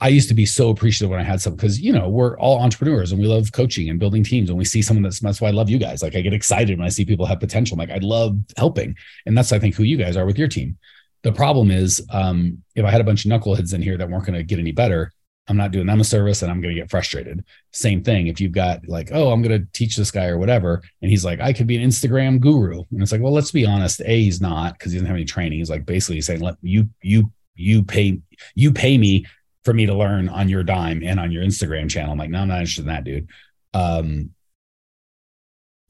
I 0.00 0.08
used 0.08 0.28
to 0.28 0.34
be 0.34 0.44
so 0.44 0.70
appreciative 0.70 1.10
when 1.10 1.20
I 1.20 1.24
had 1.24 1.40
some 1.40 1.54
because 1.54 1.80
you 1.80 1.92
know 1.92 2.08
we're 2.08 2.36
all 2.38 2.60
entrepreneurs 2.60 3.12
and 3.12 3.20
we 3.20 3.26
love 3.26 3.52
coaching 3.52 3.88
and 3.88 4.00
building 4.00 4.24
teams 4.24 4.50
and 4.50 4.58
we 4.58 4.64
see 4.64 4.82
someone 4.82 5.02
that's 5.02 5.20
that's 5.20 5.40
why 5.40 5.48
I 5.48 5.52
love 5.52 5.70
you 5.70 5.78
guys. 5.78 6.02
Like 6.02 6.16
I 6.16 6.20
get 6.20 6.34
excited 6.34 6.78
when 6.78 6.86
I 6.86 6.90
see 6.90 7.04
people 7.04 7.26
have 7.26 7.40
potential. 7.40 7.76
Like 7.76 7.90
I 7.90 7.98
love 8.02 8.36
helping, 8.56 8.96
and 9.26 9.36
that's 9.36 9.52
I 9.52 9.58
think 9.58 9.74
who 9.74 9.84
you 9.84 9.96
guys 9.96 10.16
are 10.16 10.26
with 10.26 10.38
your 10.38 10.48
team. 10.48 10.76
The 11.22 11.32
problem 11.32 11.70
is 11.70 12.06
um, 12.10 12.62
if 12.74 12.84
I 12.84 12.90
had 12.90 13.00
a 13.00 13.04
bunch 13.04 13.24
of 13.24 13.30
knuckleheads 13.30 13.72
in 13.72 13.80
here 13.80 13.96
that 13.96 14.10
weren't 14.10 14.26
going 14.26 14.38
to 14.38 14.44
get 14.44 14.58
any 14.58 14.72
better, 14.72 15.10
I'm 15.48 15.56
not 15.56 15.70
doing 15.70 15.86
them 15.86 16.00
a 16.00 16.04
service 16.04 16.42
and 16.42 16.50
I'm 16.50 16.60
going 16.60 16.74
to 16.74 16.80
get 16.80 16.90
frustrated. 16.90 17.44
Same 17.72 18.02
thing. 18.02 18.26
If 18.26 18.40
you've 18.40 18.52
got 18.52 18.86
like, 18.88 19.10
oh, 19.12 19.30
I'm 19.30 19.40
going 19.40 19.58
to 19.58 19.66
teach 19.72 19.96
this 19.96 20.10
guy 20.10 20.26
or 20.26 20.38
whatever, 20.38 20.82
and 21.02 21.10
he's 21.10 21.24
like, 21.24 21.40
I 21.40 21.52
could 21.52 21.66
be 21.66 21.76
an 21.76 21.88
Instagram 21.88 22.40
guru. 22.40 22.82
And 22.90 23.02
it's 23.02 23.12
like, 23.12 23.22
well, 23.22 23.32
let's 23.32 23.50
be 23.50 23.64
honest. 23.66 24.00
A, 24.00 24.22
he's 24.22 24.40
not 24.40 24.74
because 24.74 24.92
he 24.92 24.98
doesn't 24.98 25.06
have 25.06 25.16
any 25.16 25.24
training. 25.24 25.58
He's 25.58 25.70
like 25.70 25.86
basically 25.86 26.20
saying, 26.20 26.40
let 26.40 26.56
you, 26.62 26.88
you, 27.02 27.30
you 27.54 27.84
pay, 27.84 28.20
you 28.54 28.72
pay 28.72 28.98
me 28.98 29.26
for 29.64 29.72
me 29.72 29.86
to 29.86 29.94
learn 29.94 30.28
on 30.28 30.48
your 30.48 30.62
dime 30.62 31.02
and 31.02 31.18
on 31.18 31.32
your 31.32 31.42
Instagram 31.42 31.88
channel. 31.90 32.12
I'm 32.12 32.18
like, 32.18 32.30
no, 32.30 32.40
I'm 32.40 32.48
not 32.48 32.60
interested 32.60 32.82
in 32.82 32.88
that, 32.88 33.04
dude. 33.04 33.28
Um, 33.72 34.30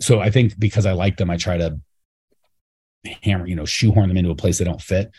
so 0.01 0.21
I 0.21 0.31
think 0.31 0.59
because 0.59 0.87
I 0.87 0.93
like 0.93 1.17
them, 1.17 1.31
I 1.31 1.37
try 1.37 1.59
to 1.59 1.79
hammer, 3.23 3.47
you 3.47 3.57
know, 3.57 3.65
shoehorn 3.65 4.09
them 4.09 4.17
into 4.17 4.31
a 4.31 4.37
place 4.37 4.59
they 4.59 4.65
don't 4.65 4.81
fit. 4.81 5.11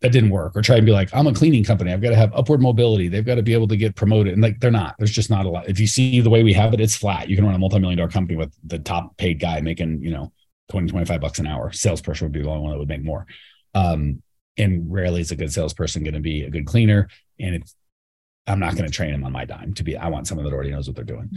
That 0.00 0.12
didn't 0.12 0.30
work. 0.30 0.56
Or 0.56 0.62
try 0.62 0.76
and 0.76 0.86
be 0.86 0.92
like 0.92 1.10
i'm 1.12 1.26
a 1.26 1.34
cleaning 1.34 1.64
company. 1.64 1.92
I've 1.92 2.00
got 2.00 2.10
to 2.10 2.16
have 2.16 2.32
upward 2.34 2.62
mobility. 2.62 3.08
They've 3.08 3.24
got 3.24 3.34
to 3.34 3.42
be 3.42 3.52
able 3.52 3.68
to 3.68 3.76
get 3.76 3.96
promoted. 3.96 4.32
And 4.32 4.42
like 4.42 4.60
they're 4.60 4.70
not. 4.70 4.94
There's 4.98 5.10
just 5.10 5.28
not 5.28 5.44
a 5.44 5.50
lot. 5.50 5.68
If 5.68 5.78
you 5.78 5.86
see 5.86 6.20
the 6.20 6.30
way 6.30 6.42
we 6.42 6.54
have 6.54 6.72
it 6.72 6.80
it's 6.80 6.96
flat. 6.96 7.28
You 7.28 7.36
can 7.36 7.44
run 7.44 7.54
a 7.54 7.58
multi-million 7.58 7.98
dollar 7.98 8.10
company 8.10 8.36
with 8.36 8.54
the 8.64 8.78
top 8.78 9.16
paid 9.18 9.40
guy 9.40 9.60
making 9.60 10.02
you 10.02 10.10
know 10.10 10.32
20 10.70 10.88
25 10.88 11.20
bucks 11.20 11.38
an 11.38 11.46
hour. 11.46 11.70
Salesperson 11.72 12.26
would 12.26 12.32
be 12.32 12.42
the 12.42 12.48
only 12.48 12.62
one 12.62 12.72
that 12.72 12.78
would 12.78 12.88
make 12.88 13.04
more. 13.04 13.26
Um, 13.74 14.22
and 14.60 14.90
rarely 14.92 15.20
is 15.20 15.30
a 15.30 15.36
good 15.36 15.52
salesperson 15.52 16.02
going 16.02 16.14
to 16.14 16.20
be 16.20 16.44
a 16.44 16.50
good 16.50 16.66
cleaner 16.66 17.08
and 17.38 17.54
it's 17.56 17.74
i'm 18.46 18.60
not 18.60 18.74
going 18.74 18.86
to 18.86 18.92
train 18.92 19.12
them 19.12 19.24
on 19.24 19.32
my 19.32 19.44
dime 19.44 19.74
to 19.74 19.82
be 19.82 19.96
i 19.96 20.08
want 20.08 20.26
someone 20.26 20.44
that 20.44 20.52
already 20.52 20.70
knows 20.70 20.86
what 20.86 20.96
they're 20.96 21.04
doing 21.04 21.30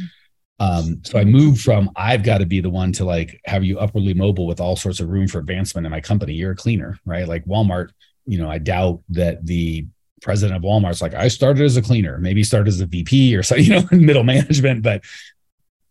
um, 0.60 1.02
so 1.04 1.18
I 1.18 1.26
moved 1.26 1.62
from 1.62 1.90
I've 1.96 2.24
got 2.24 2.38
to 2.38 2.46
be 2.46 2.62
the 2.62 2.70
one 2.70 2.94
to 2.94 3.06
like 3.06 3.42
have 3.46 3.64
you 3.64 3.80
upwardly 3.80 4.14
mobile 4.14 4.46
with 4.46 4.62
all 4.62 4.76
sorts 4.76 5.00
of 5.00 5.10
room 5.10 5.28
for 5.28 5.40
advancement 5.40 5.86
in 5.86 5.92
my 5.92 6.00
company. 6.00 6.34
You're 6.34 6.52
a 6.52 6.56
cleaner, 6.56 6.98
right? 7.06 7.28
Like 7.28 7.44
Walmart 7.46 7.90
you 8.26 8.38
know, 8.38 8.50
I 8.50 8.58
doubt 8.58 9.02
that 9.10 9.46
the 9.46 9.88
president 10.22 10.58
of 10.58 10.64
Walmart's 10.64 11.02
like, 11.02 11.14
I 11.14 11.28
started 11.28 11.64
as 11.64 11.78
a 11.78 11.82
cleaner, 11.82 12.18
maybe 12.18 12.44
started 12.44 12.70
as 12.70 12.82
a 12.82 12.86
VP 12.86 13.36
or 13.36 13.44
so, 13.44 13.56
you 13.58 13.72
know, 13.72 13.84
in 13.92 14.06
middle 14.06 14.24
management, 14.24 14.84
but 14.84 15.04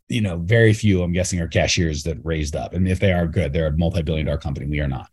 you 0.09 0.21
know, 0.21 0.39
very 0.39 0.75
few, 0.75 1.03
I'm 1.03 1.13
guessing, 1.13 1.41
are 1.41 1.49
cashiers 1.49 2.03
that 2.03 2.19
raised 2.23 2.55
up. 2.55 2.75
And 2.75 2.87
if 2.87 3.01
they 3.01 3.13
are 3.13 3.27
good, 3.27 3.53
they're 3.53 3.69
a 3.69 3.77
multi-billion 3.77 4.27
dollar 4.27 4.39
company. 4.39 4.67
We 4.67 4.81
are 4.81 4.89
not. 4.89 5.09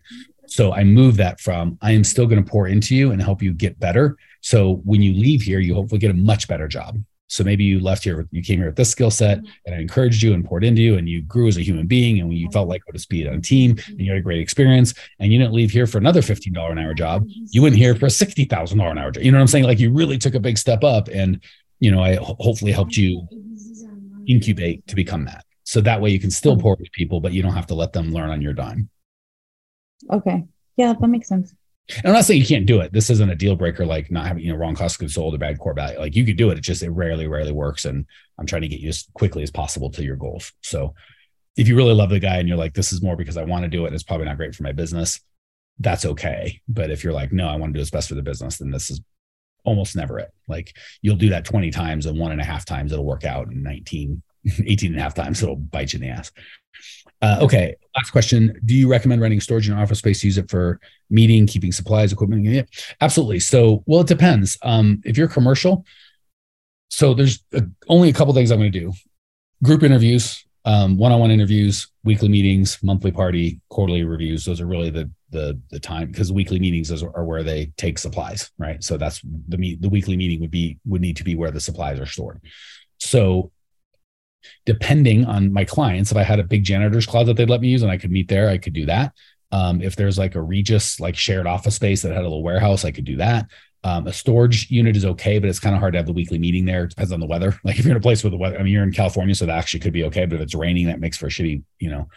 So 0.49 0.73
I 0.73 0.83
move 0.83 1.17
that 1.17 1.39
from 1.39 1.77
I 1.81 1.91
am 1.91 2.03
still 2.03 2.25
going 2.25 2.43
to 2.43 2.49
pour 2.49 2.67
into 2.67 2.95
you 2.95 3.11
and 3.11 3.21
help 3.21 3.41
you 3.41 3.53
get 3.53 3.79
better. 3.79 4.17
So 4.41 4.81
when 4.83 5.01
you 5.01 5.13
leave 5.13 5.41
here, 5.41 5.59
you 5.59 5.75
hopefully 5.75 5.99
get 5.99 6.11
a 6.11 6.15
much 6.15 6.47
better 6.47 6.67
job. 6.67 6.97
So 7.27 7.43
maybe 7.43 7.63
you 7.63 7.79
left 7.79 8.03
here, 8.03 8.27
you 8.31 8.41
came 8.41 8.57
here 8.57 8.65
with 8.65 8.75
this 8.75 8.89
skill 8.89 9.11
set, 9.11 9.37
mm-hmm. 9.37 9.51
and 9.67 9.75
I 9.75 9.79
encouraged 9.79 10.23
you 10.23 10.33
and 10.33 10.43
poured 10.43 10.63
into 10.63 10.81
you, 10.81 10.97
and 10.97 11.07
you 11.07 11.21
grew 11.21 11.47
as 11.47 11.57
a 11.57 11.61
human 11.61 11.85
being, 11.85 12.19
and 12.19 12.33
you 12.33 12.47
mm-hmm. 12.47 12.53
felt 12.53 12.67
like 12.67 12.81
what 12.87 12.93
to 12.93 12.99
speed 12.99 13.27
on 13.27 13.35
a 13.35 13.41
team, 13.41 13.75
mm-hmm. 13.75 13.91
and 13.91 14.01
you 14.01 14.11
had 14.11 14.17
a 14.17 14.23
great 14.23 14.41
experience, 14.41 14.95
and 15.19 15.31
you 15.31 15.37
didn't 15.37 15.53
leave 15.53 15.69
here 15.69 15.85
for 15.85 15.99
another 15.99 16.23
fifteen 16.23 16.53
dollar 16.53 16.71
an 16.71 16.79
hour 16.79 16.95
job. 16.95 17.23
Mm-hmm. 17.23 17.45
You 17.51 17.61
went 17.61 17.75
here 17.75 17.93
for 17.93 18.07
a 18.07 18.09
sixty 18.09 18.45
thousand 18.45 18.79
dollar 18.79 18.89
an 18.91 18.97
hour 18.97 19.11
job. 19.11 19.23
You 19.23 19.31
know 19.31 19.37
what 19.37 19.43
I'm 19.43 19.47
saying? 19.47 19.65
Like 19.65 19.79
you 19.79 19.93
really 19.93 20.17
took 20.17 20.33
a 20.33 20.39
big 20.39 20.57
step 20.57 20.83
up, 20.83 21.07
and 21.07 21.39
you 21.79 21.91
know 21.91 22.01
I 22.01 22.15
hopefully 22.15 22.71
helped 22.71 22.97
you 22.97 23.27
incubate 24.25 24.87
to 24.87 24.95
become 24.95 25.25
that. 25.25 25.45
So 25.65 25.81
that 25.81 26.01
way 26.01 26.09
you 26.09 26.19
can 26.19 26.31
still 26.31 26.57
pour 26.57 26.77
into 26.79 26.89
people, 26.93 27.21
but 27.21 27.31
you 27.31 27.43
don't 27.43 27.53
have 27.53 27.67
to 27.67 27.75
let 27.75 27.93
them 27.93 28.11
learn 28.11 28.31
on 28.31 28.41
your 28.41 28.53
dime. 28.53 28.89
Okay. 30.11 30.45
Yeah, 30.77 30.93
that 30.99 31.07
makes 31.07 31.27
sense. 31.27 31.53
And 31.97 32.07
I'm 32.07 32.13
not 32.13 32.25
saying 32.25 32.39
you 32.39 32.47
can't 32.47 32.67
do 32.67 32.81
it. 32.81 32.93
This 32.93 33.09
isn't 33.09 33.29
a 33.29 33.35
deal 33.35 33.55
breaker, 33.55 33.85
like 33.85 34.11
not 34.11 34.27
having 34.27 34.43
you 34.43 34.51
know 34.51 34.57
wrong 34.57 34.75
cost 34.75 34.95
of 34.95 34.99
goods 34.99 35.15
sold 35.15 35.33
or 35.33 35.39
bad 35.39 35.57
core 35.59 35.73
value. 35.73 35.99
Like 35.99 36.15
you 36.15 36.25
could 36.25 36.37
do 36.37 36.51
it. 36.51 36.57
It 36.57 36.61
just 36.61 36.83
it 36.83 36.91
rarely, 36.91 37.27
rarely 37.27 37.51
works. 37.51 37.85
And 37.85 38.05
I'm 38.37 38.45
trying 38.45 38.61
to 38.61 38.67
get 38.67 38.79
you 38.79 38.89
as 38.89 39.07
quickly 39.13 39.43
as 39.43 39.51
possible 39.51 39.89
to 39.91 40.03
your 40.03 40.15
goals. 40.15 40.53
So 40.61 40.93
if 41.57 41.67
you 41.67 41.75
really 41.75 41.93
love 41.93 42.11
the 42.11 42.19
guy 42.19 42.37
and 42.37 42.47
you're 42.47 42.57
like, 42.57 42.73
this 42.73 42.93
is 42.93 43.01
more 43.01 43.15
because 43.15 43.37
I 43.37 43.43
want 43.43 43.63
to 43.63 43.69
do 43.69 43.83
it, 43.83 43.87
and 43.87 43.95
it's 43.95 44.03
probably 44.03 44.27
not 44.27 44.37
great 44.37 44.55
for 44.55 44.63
my 44.63 44.71
business, 44.71 45.19
that's 45.79 46.05
okay. 46.05 46.61
But 46.67 46.91
if 46.91 47.03
you're 47.03 47.13
like, 47.13 47.33
no, 47.33 47.47
I 47.47 47.55
want 47.55 47.73
to 47.73 47.77
do 47.77 47.81
what's 47.81 47.89
best 47.89 48.09
for 48.09 48.15
the 48.15 48.21
business, 48.21 48.57
then 48.57 48.71
this 48.71 48.91
is 48.91 49.01
almost 49.65 49.95
never 49.95 50.19
it. 50.19 50.31
Like 50.47 50.75
you'll 51.01 51.15
do 51.15 51.29
that 51.29 51.45
20 51.45 51.71
times 51.71 52.05
and 52.05 52.19
one 52.19 52.31
and 52.31 52.41
a 52.41 52.45
half 52.45 52.65
times 52.65 52.91
it'll 52.91 53.05
work 53.05 53.25
out 53.25 53.47
and 53.47 53.63
19, 53.63 54.21
18 54.65 54.91
and 54.91 54.99
a 54.99 55.03
half 55.03 55.13
times 55.13 55.41
it'll 55.43 55.55
bite 55.55 55.93
you 55.93 55.97
in 55.97 56.01
the 56.01 56.09
ass. 56.09 56.31
Uh, 57.21 57.39
okay. 57.41 57.75
Last 57.95 58.11
question. 58.11 58.57
Do 58.63 58.73
you 58.73 58.89
recommend 58.89 59.21
renting 59.21 59.41
storage 59.41 59.67
in 59.67 59.73
your 59.73 59.83
office 59.83 59.99
space 59.99 60.21
to 60.21 60.27
use 60.27 60.37
it 60.37 60.49
for 60.49 60.79
meeting, 61.09 61.47
keeping 61.47 61.71
supplies, 61.71 62.13
equipment? 62.13 62.45
Yeah, 62.45 62.63
absolutely. 63.01 63.39
So, 63.39 63.83
well, 63.85 64.01
it 64.01 64.07
depends. 64.07 64.57
Um, 64.63 65.01
if 65.03 65.17
you're 65.17 65.27
commercial, 65.27 65.85
so 66.89 67.13
there's 67.13 67.43
a, 67.53 67.63
only 67.87 68.09
a 68.09 68.13
couple 68.13 68.33
things 68.33 68.51
I'm 68.51 68.59
going 68.59 68.71
to 68.71 68.79
do 68.79 68.93
group 69.61 69.83
interviews, 69.83 70.45
um, 70.65 70.97
one-on-one 70.97 71.31
interviews, 71.31 71.87
weekly 72.03 72.29
meetings, 72.29 72.79
monthly 72.81 73.11
party, 73.11 73.59
quarterly 73.69 74.03
reviews. 74.03 74.45
Those 74.45 74.61
are 74.61 74.67
really 74.67 74.89
the 74.89 75.09
the 75.31 75.59
the 75.69 75.79
time 75.79 76.11
because 76.11 76.31
weekly 76.31 76.59
meetings 76.59 76.91
are, 77.03 77.15
are 77.15 77.25
where 77.25 77.43
they 77.43 77.71
take 77.77 77.97
supplies, 77.97 78.51
right? 78.57 78.83
So 78.83 78.97
that's 78.97 79.21
the 79.47 79.57
meet 79.57 79.81
the 79.81 79.89
weekly 79.89 80.17
meeting 80.17 80.39
would 80.41 80.51
be 80.51 80.77
would 80.85 81.01
need 81.01 81.17
to 81.17 81.23
be 81.23 81.35
where 81.35 81.51
the 81.51 81.59
supplies 81.59 81.99
are 81.99 82.05
stored. 82.05 82.41
So 82.99 83.51
depending 84.65 85.25
on 85.25 85.51
my 85.51 85.65
clients, 85.65 86.11
if 86.11 86.17
I 86.17 86.23
had 86.23 86.39
a 86.39 86.43
big 86.43 86.63
janitor's 86.63 87.05
closet 87.05 87.35
they'd 87.35 87.49
let 87.49 87.61
me 87.61 87.69
use 87.69 87.81
and 87.81 87.91
I 87.91 87.97
could 87.97 88.11
meet 88.11 88.27
there, 88.27 88.49
I 88.49 88.57
could 88.57 88.73
do 88.73 88.85
that. 88.87 89.13
Um, 89.51 89.81
if 89.81 89.95
there's 89.95 90.17
like 90.17 90.35
a 90.35 90.41
Regus 90.41 90.99
like 90.99 91.15
shared 91.15 91.47
office 91.47 91.75
space 91.75 92.01
that 92.01 92.11
had 92.11 92.21
a 92.21 92.23
little 92.23 92.43
warehouse, 92.43 92.85
I 92.85 92.91
could 92.91 93.05
do 93.05 93.17
that. 93.17 93.47
Um, 93.83 94.07
a 94.07 94.13
storage 94.13 94.69
unit 94.69 94.97
is 94.97 95.05
okay, 95.05 95.39
but 95.39 95.49
it's 95.49 95.59
kind 95.59 95.73
of 95.73 95.79
hard 95.79 95.93
to 95.93 95.99
have 95.99 96.05
the 96.05 96.13
weekly 96.13 96.37
meeting 96.37 96.65
there. 96.65 96.83
It 96.83 96.89
depends 96.89 97.11
on 97.11 97.19
the 97.19 97.25
weather. 97.25 97.57
Like 97.63 97.79
if 97.79 97.85
you're 97.85 97.91
in 97.91 97.97
a 97.97 98.01
place 98.01 98.23
where 98.23 98.31
the 98.31 98.37
weather, 98.37 98.59
I 98.59 98.63
mean, 98.63 98.73
you're 98.73 98.83
in 98.83 98.91
California, 98.91 99.33
so 99.35 99.45
that 99.45 99.57
actually 99.57 99.79
could 99.79 99.93
be 99.93 100.03
okay. 100.05 100.25
But 100.25 100.35
if 100.35 100.41
it's 100.41 100.55
raining, 100.55 100.87
that 100.87 100.99
makes 100.99 101.17
for 101.17 101.27
a 101.27 101.29
shitty, 101.29 101.63
you 101.79 101.89
know, 101.89 102.07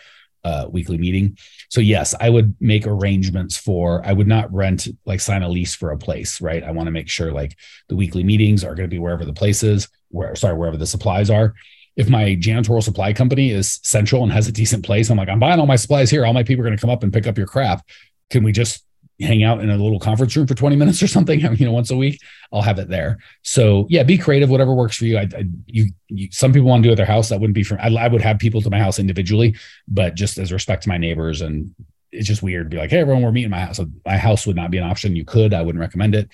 uh, 0.45 0.67
weekly 0.71 0.99
meeting. 0.99 1.39
So 1.69 1.81
yes, 1.81 2.15
I 2.21 2.29
would 2.29 2.55
make 2.61 2.87
arrangements 2.87 3.57
for. 3.57 4.05
I 4.05 4.13
would 4.13 4.27
not 4.27 4.53
rent 4.53 4.89
like 5.07 5.21
sign 5.21 5.43
a 5.43 5.49
lease 5.49 5.75
for 5.75 5.93
a 5.93 5.99
place, 5.99 6.41
right? 6.41 6.65
I 6.65 6.73
want 6.73 6.89
to 6.89 6.93
make 6.93 7.09
sure 7.09 7.33
like 7.33 7.57
the 7.89 7.97
weekly 7.97 8.25
meetings 8.25 8.65
are 8.65 8.75
going 8.75 8.89
to 8.89 8.95
be 8.95 8.99
wherever 8.99 9.25
the 9.25 9.33
place 9.33 9.63
is, 9.63 9.89
where 10.09 10.35
sorry, 10.35 10.57
wherever 10.57 10.77
the 10.77 10.87
supplies 10.87 11.31
are. 11.31 11.55
If 11.97 12.09
my 12.09 12.37
janitorial 12.37 12.83
supply 12.83 13.13
company 13.13 13.51
is 13.51 13.81
central 13.83 14.23
and 14.23 14.33
has 14.33 14.49
a 14.49 14.53
decent 14.53 14.85
place, 14.85 15.11
I'm 15.11 15.19
like, 15.19 15.29
I'm 15.29 15.39
buying 15.39 15.61
all 15.61 15.67
my 15.67 15.77
supplies 15.77 16.11
here. 16.11 16.25
All 16.25 16.33
my 16.33 16.43
people 16.43 16.63
are 16.63 16.67
going 16.67 16.77
to 16.77 16.81
come 16.81 16.91
up 16.91 17.03
and 17.03 17.13
pick 17.13 17.27
up 17.27 17.37
your 17.37 17.47
crap. 17.47 17.87
Can 18.31 18.43
we 18.45 18.53
just 18.53 18.85
hang 19.21 19.43
out 19.43 19.61
in 19.61 19.71
a 19.71 19.77
little 19.77 20.01
conference 20.01 20.37
room 20.37 20.47
for 20.47 20.55
20 20.55 20.77
minutes 20.83 21.03
or 21.03 21.07
something, 21.07 21.41
you 21.57 21.67
know, 21.67 21.73
once 21.73 21.91
a 21.91 21.97
week, 21.97 22.21
I'll 22.53 22.63
have 22.63 22.79
it 22.79 22.89
there. 22.89 23.19
So 23.43 23.87
yeah, 23.89 24.03
be 24.03 24.19
creative, 24.19 24.51
whatever 24.51 24.75
works 24.75 24.97
for 24.97 25.05
you. 25.05 25.19
I, 25.19 25.29
I 25.37 25.45
you, 25.67 25.91
you, 26.09 26.29
some 26.31 26.53
people 26.53 26.69
want 26.69 26.83
to 26.83 26.89
do 26.89 26.93
at 26.93 26.97
their 26.97 27.07
house. 27.07 27.29
That 27.29 27.41
wouldn't 27.41 27.55
be 27.55 27.63
for, 27.63 27.81
I, 27.81 27.89
I, 27.89 28.09
would 28.09 28.21
have 28.21 28.39
people 28.39 28.61
to 28.63 28.71
my 28.71 28.79
house 28.79 28.99
individually, 28.99 29.57
but 29.89 30.15
just 30.15 30.39
as 30.39 30.53
respect 30.53 30.85
to 30.85 30.89
my 30.89 30.99
neighbors 30.99 31.41
and 31.41 31.75
it's 32.11 32.29
just 32.29 32.43
weird 32.43 32.71
to 32.71 32.75
be 32.75 32.81
like, 32.81 32.91
Hey, 32.91 32.99
everyone, 32.99 33.23
we're 33.23 33.33
meeting 33.33 33.51
my 33.51 33.61
house. 33.61 33.79
So 33.79 33.87
my 34.05 34.19
house 34.19 34.47
would 34.47 34.57
not 34.57 34.71
be 34.71 34.79
an 34.79 34.85
option. 34.85 35.17
You 35.17 35.25
could, 35.25 35.55
I 35.55 35.63
wouldn't 35.63 35.81
recommend 35.81 36.15
it 36.15 36.29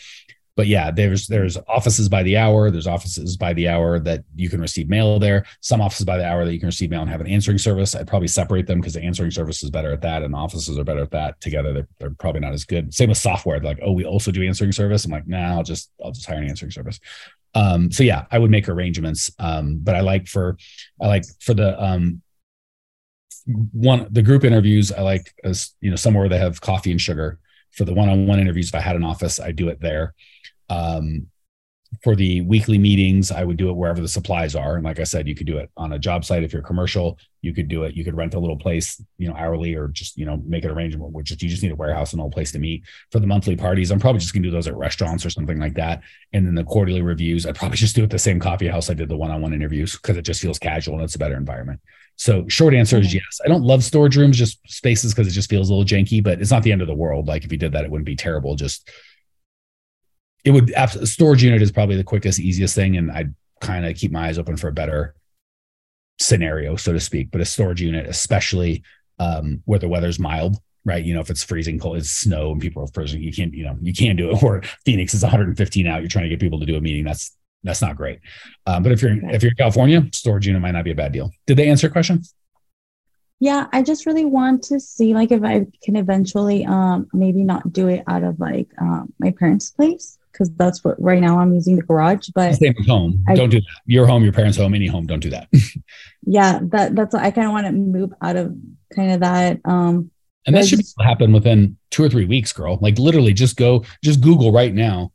but 0.58 0.66
yeah, 0.66 0.90
there's 0.90 1.28
there's 1.28 1.56
offices 1.68 2.08
by 2.08 2.24
the 2.24 2.36
hour. 2.36 2.68
There's 2.72 2.88
offices 2.88 3.36
by 3.36 3.52
the 3.52 3.68
hour 3.68 4.00
that 4.00 4.24
you 4.34 4.50
can 4.50 4.60
receive 4.60 4.88
mail 4.88 5.20
there. 5.20 5.46
Some 5.60 5.80
offices 5.80 6.04
by 6.04 6.18
the 6.18 6.26
hour 6.26 6.44
that 6.44 6.52
you 6.52 6.58
can 6.58 6.66
receive 6.66 6.90
mail 6.90 7.02
and 7.02 7.08
have 7.08 7.20
an 7.20 7.28
answering 7.28 7.58
service. 7.58 7.94
I'd 7.94 8.08
probably 8.08 8.26
separate 8.26 8.66
them 8.66 8.80
because 8.80 8.94
the 8.94 9.02
answering 9.04 9.30
service 9.30 9.62
is 9.62 9.70
better 9.70 9.92
at 9.92 10.00
that, 10.00 10.24
and 10.24 10.34
offices 10.34 10.76
are 10.76 10.82
better 10.82 11.02
at 11.02 11.12
that. 11.12 11.40
Together, 11.40 11.72
they're, 11.72 11.88
they're 12.00 12.10
probably 12.10 12.40
not 12.40 12.54
as 12.54 12.64
good. 12.64 12.92
Same 12.92 13.08
with 13.08 13.18
software. 13.18 13.60
Like, 13.60 13.78
oh, 13.82 13.92
we 13.92 14.04
also 14.04 14.32
do 14.32 14.42
answering 14.42 14.72
service. 14.72 15.04
I'm 15.04 15.12
like, 15.12 15.28
nah, 15.28 15.54
I'll 15.54 15.62
just 15.62 15.92
I'll 16.04 16.10
just 16.10 16.26
hire 16.26 16.38
an 16.38 16.48
answering 16.48 16.72
service. 16.72 16.98
Um, 17.54 17.92
so 17.92 18.02
yeah, 18.02 18.24
I 18.32 18.40
would 18.40 18.50
make 18.50 18.68
arrangements. 18.68 19.30
Um, 19.38 19.78
but 19.80 19.94
I 19.94 20.00
like 20.00 20.26
for 20.26 20.56
I 21.00 21.06
like 21.06 21.22
for 21.38 21.54
the 21.54 21.80
um 21.80 22.20
one 23.46 24.08
the 24.10 24.22
group 24.22 24.42
interviews. 24.42 24.90
I 24.90 25.02
like 25.02 25.32
as 25.44 25.76
you 25.80 25.90
know 25.90 25.96
somewhere 25.96 26.28
they 26.28 26.38
have 26.38 26.60
coffee 26.60 26.90
and 26.90 27.00
sugar. 27.00 27.38
For 27.72 27.84
the 27.84 27.94
one-on-one 27.94 28.40
interviews, 28.40 28.68
if 28.68 28.75
I 28.75 28.80
had 28.80 28.96
an 28.96 29.04
office, 29.04 29.38
I 29.38 29.52
do 29.52 29.68
it 29.68 29.80
there 29.80 30.14
um, 30.70 31.28
for 32.02 32.14
the 32.14 32.43
weekly 32.43 32.76
meetings, 32.76 33.30
I 33.32 33.45
would 33.45 33.56
do 33.56 33.71
it 33.71 33.76
wherever 33.76 34.00
the 34.00 34.08
supplies 34.08 34.54
are. 34.54 34.76
And 34.76 34.84
like 34.84 35.00
I 35.00 35.04
said, 35.04 35.26
you 35.26 35.34
could 35.34 35.47
do 35.47 35.56
it 35.56 35.71
on 35.76 35.95
a 35.95 35.99
job 35.99 36.25
site 36.25 36.43
if 36.43 36.52
you're 36.52 36.62
commercial. 36.62 37.19
You 37.40 37.54
could 37.54 37.69
do 37.69 37.84
it. 37.84 37.95
You 37.95 38.04
could 38.04 38.16
rent 38.16 38.34
a 38.34 38.38
little 38.38 38.58
place, 38.58 39.02
you 39.16 39.26
know, 39.26 39.34
hourly, 39.34 39.75
or 39.75 39.88
just 39.88 40.16
you 40.16 40.26
know 40.26 40.43
make 40.45 40.64
an 40.64 40.71
arrangement. 40.71 41.12
Which 41.12 41.30
you 41.30 41.49
just 41.49 41.62
need 41.62 41.73
a 41.73 41.76
warehouse 41.76 42.12
and 42.12 42.21
a 42.21 42.28
place 42.28 42.52
to 42.52 42.58
meet 42.58 42.84
for 43.10 43.21
the 43.21 43.26
monthly 43.26 43.56
parties. 43.56 43.90
I'm 43.90 44.00
probably 44.00 44.21
just 44.21 44.34
gonna 44.34 44.45
do 44.45 44.50
those 44.50 44.69
at 44.69 44.76
restaurants 44.76 45.25
or 45.25 45.30
something 45.30 45.58
like 45.58 45.75
that. 45.75 46.02
And 46.32 46.47
then 46.47 46.54
the 46.54 46.64
quarterly 46.64 47.00
reviews, 47.00 47.47
I'd 47.47 47.56
probably 47.56 47.76
just 47.78 47.97
do 47.97 48.04
it 48.04 48.10
the 48.10 48.19
same 48.19 48.38
coffee 48.38 48.69
house 48.69 48.90
I 48.90 48.95
did 48.95 49.08
the 49.08 49.16
one-on-one 49.16 49.54
interviews 49.54 49.97
because 49.97 50.16
it 50.16 50.23
just 50.23 50.43
feels 50.43 50.58
casual 50.58 50.97
and 50.97 51.04
it's 51.04 51.14
a 51.14 51.19
better 51.19 51.36
environment. 51.36 51.80
So 52.19 52.47
short 52.49 52.75
answer 52.75 52.99
is 52.99 53.15
yes. 53.15 53.41
I 53.45 53.49
don't 53.49 53.63
love 53.63 53.85
storage 53.85 54.17
rooms, 54.17 54.37
just 54.37 54.59
spaces 54.69 55.15
because 55.15 55.28
it 55.28 55.37
just 55.37 55.49
feels 55.49 55.71
a 55.71 55.75
little 55.75 55.87
janky, 55.87 56.23
but 56.23 56.41
it's 56.41 56.50
not 56.50 56.65
the 56.65 56.73
end 56.73 56.83
of 56.83 56.89
the 56.89 56.95
world. 56.95 57.28
Like 57.28 57.45
if 57.45 57.52
you 57.52 57.59
did 57.59 57.73
that, 57.73 57.85
it 57.85 57.91
wouldn't 57.91 58.07
be 58.07 58.17
terrible. 58.17 58.57
Just 58.57 58.91
it 60.45 60.50
would 60.50 60.73
storage 61.04 61.45
unit 61.45 61.63
is 61.63 61.71
probably 61.71 61.97
the 61.97 62.04
quickest, 62.04 62.41
easiest 62.41 62.75
thing, 62.75 62.97
and 62.97 63.11
I'd 63.13 63.35
kind 63.61 63.87
of 63.87 63.97
keep 63.97 64.11
my 64.11 64.28
eyes 64.28 64.39
open 64.39 64.57
for 64.57 64.69
a 64.69 64.73
better 64.73 65.15
scenario, 66.19 66.75
so 66.75 66.93
to 66.93 67.00
speak. 67.00 67.31
But 67.31 67.41
a 67.41 67.45
storage 67.45 67.81
unit, 67.81 68.07
especially 68.07 68.83
um, 69.21 69.63
where 69.65 69.78
the 69.78 69.89
weather's 69.89 70.19
mild, 70.19 70.57
right? 70.85 71.04
You 71.04 71.15
know, 71.15 71.21
if 71.21 71.31
it's 71.31 71.45
freezing 71.45 71.78
cold, 71.78 71.99
it's 71.99 72.11
snow 72.11 72.50
and 72.50 72.61
people 72.61 72.83
are 72.83 72.89
freezing, 72.89 73.23
you 73.23 73.33
can't, 73.33 73.54
you 73.54 73.65
know, 73.65 73.76
you 73.81 73.93
can't 73.93 74.19
do 74.19 74.31
it. 74.31 74.43
Or 74.43 74.63
Phoenix 74.85 75.15
is 75.15 75.23
115 75.23 75.87
out, 75.87 76.00
you're 76.00 76.09
trying 76.09 76.25
to 76.25 76.31
get 76.31 76.41
people 76.41 76.59
to 76.59 76.67
do 76.67 76.76
a 76.76 76.81
meeting. 76.81 77.04
That's 77.04 77.37
that's 77.62 77.82
not 77.82 77.97
great. 77.97 78.21
Um, 78.66 78.82
but 78.82 78.92
if 78.92 79.02
you're 79.02 79.12
if 79.30 79.42
you're 79.42 79.50
in 79.50 79.56
California, 79.56 80.04
storage 80.12 80.47
unit 80.47 80.62
might 80.62 80.73
not 80.73 80.84
be 80.84 80.92
a 80.92 80.94
bad 80.94 81.12
deal. 81.12 81.30
Did 81.47 81.56
they 81.56 81.68
answer 81.68 81.86
your 81.86 81.92
question? 81.92 82.23
Yeah, 83.40 83.66
I 83.73 83.82
just 83.82 84.06
really 84.06 84.25
want 84.25 84.64
to 84.64 84.80
see 84.80 85.14
like 85.14 85.30
if 85.30 85.44
I 85.44 85.66
can 85.82 85.97
eventually 85.97 86.64
um 86.64 87.08
maybe 87.12 87.44
not 87.44 87.73
do 87.73 87.88
it 87.88 88.02
out 88.06 88.23
of 88.23 88.40
like 88.40 88.68
um, 88.80 89.12
my 89.18 89.32
parents' 89.32 89.71
place 89.71 90.18
because 90.38 90.50
that's 90.54 90.84
what 90.84 91.00
right 91.02 91.21
now 91.21 91.38
I'm 91.38 91.52
using 91.52 91.76
the 91.76 91.82
garage. 91.82 92.28
But 92.34 92.54
same 92.54 92.75
with 92.76 92.86
home. 92.86 93.25
I, 93.28 93.34
don't 93.34 93.50
do 93.50 93.60
that. 93.60 93.66
Your 93.86 94.06
home, 94.06 94.23
your 94.23 94.32
parents' 94.32 94.56
home, 94.56 94.75
any 94.75 94.86
home. 94.86 95.06
Don't 95.06 95.21
do 95.21 95.30
that. 95.30 95.49
yeah, 96.26 96.60
that 96.62 96.94
that's 96.94 97.14
I 97.14 97.30
kind 97.30 97.47
of 97.47 97.52
want 97.52 97.66
to 97.66 97.73
move 97.73 98.12
out 98.23 98.36
of 98.36 98.56
kind 98.94 99.12
of 99.12 99.21
that. 99.21 99.60
Um, 99.64 100.10
and 100.47 100.56
that 100.56 100.66
should 100.66 100.78
just, 100.78 100.94
happen 101.02 101.32
within 101.32 101.76
two 101.90 102.04
or 102.04 102.08
three 102.08 102.25
weeks, 102.25 102.52
girl. 102.52 102.78
Like 102.80 102.99
literally, 102.99 103.32
just 103.32 103.56
go, 103.56 103.84
just 104.02 104.21
Google 104.21 104.52
right 104.52 104.73
now, 104.73 105.12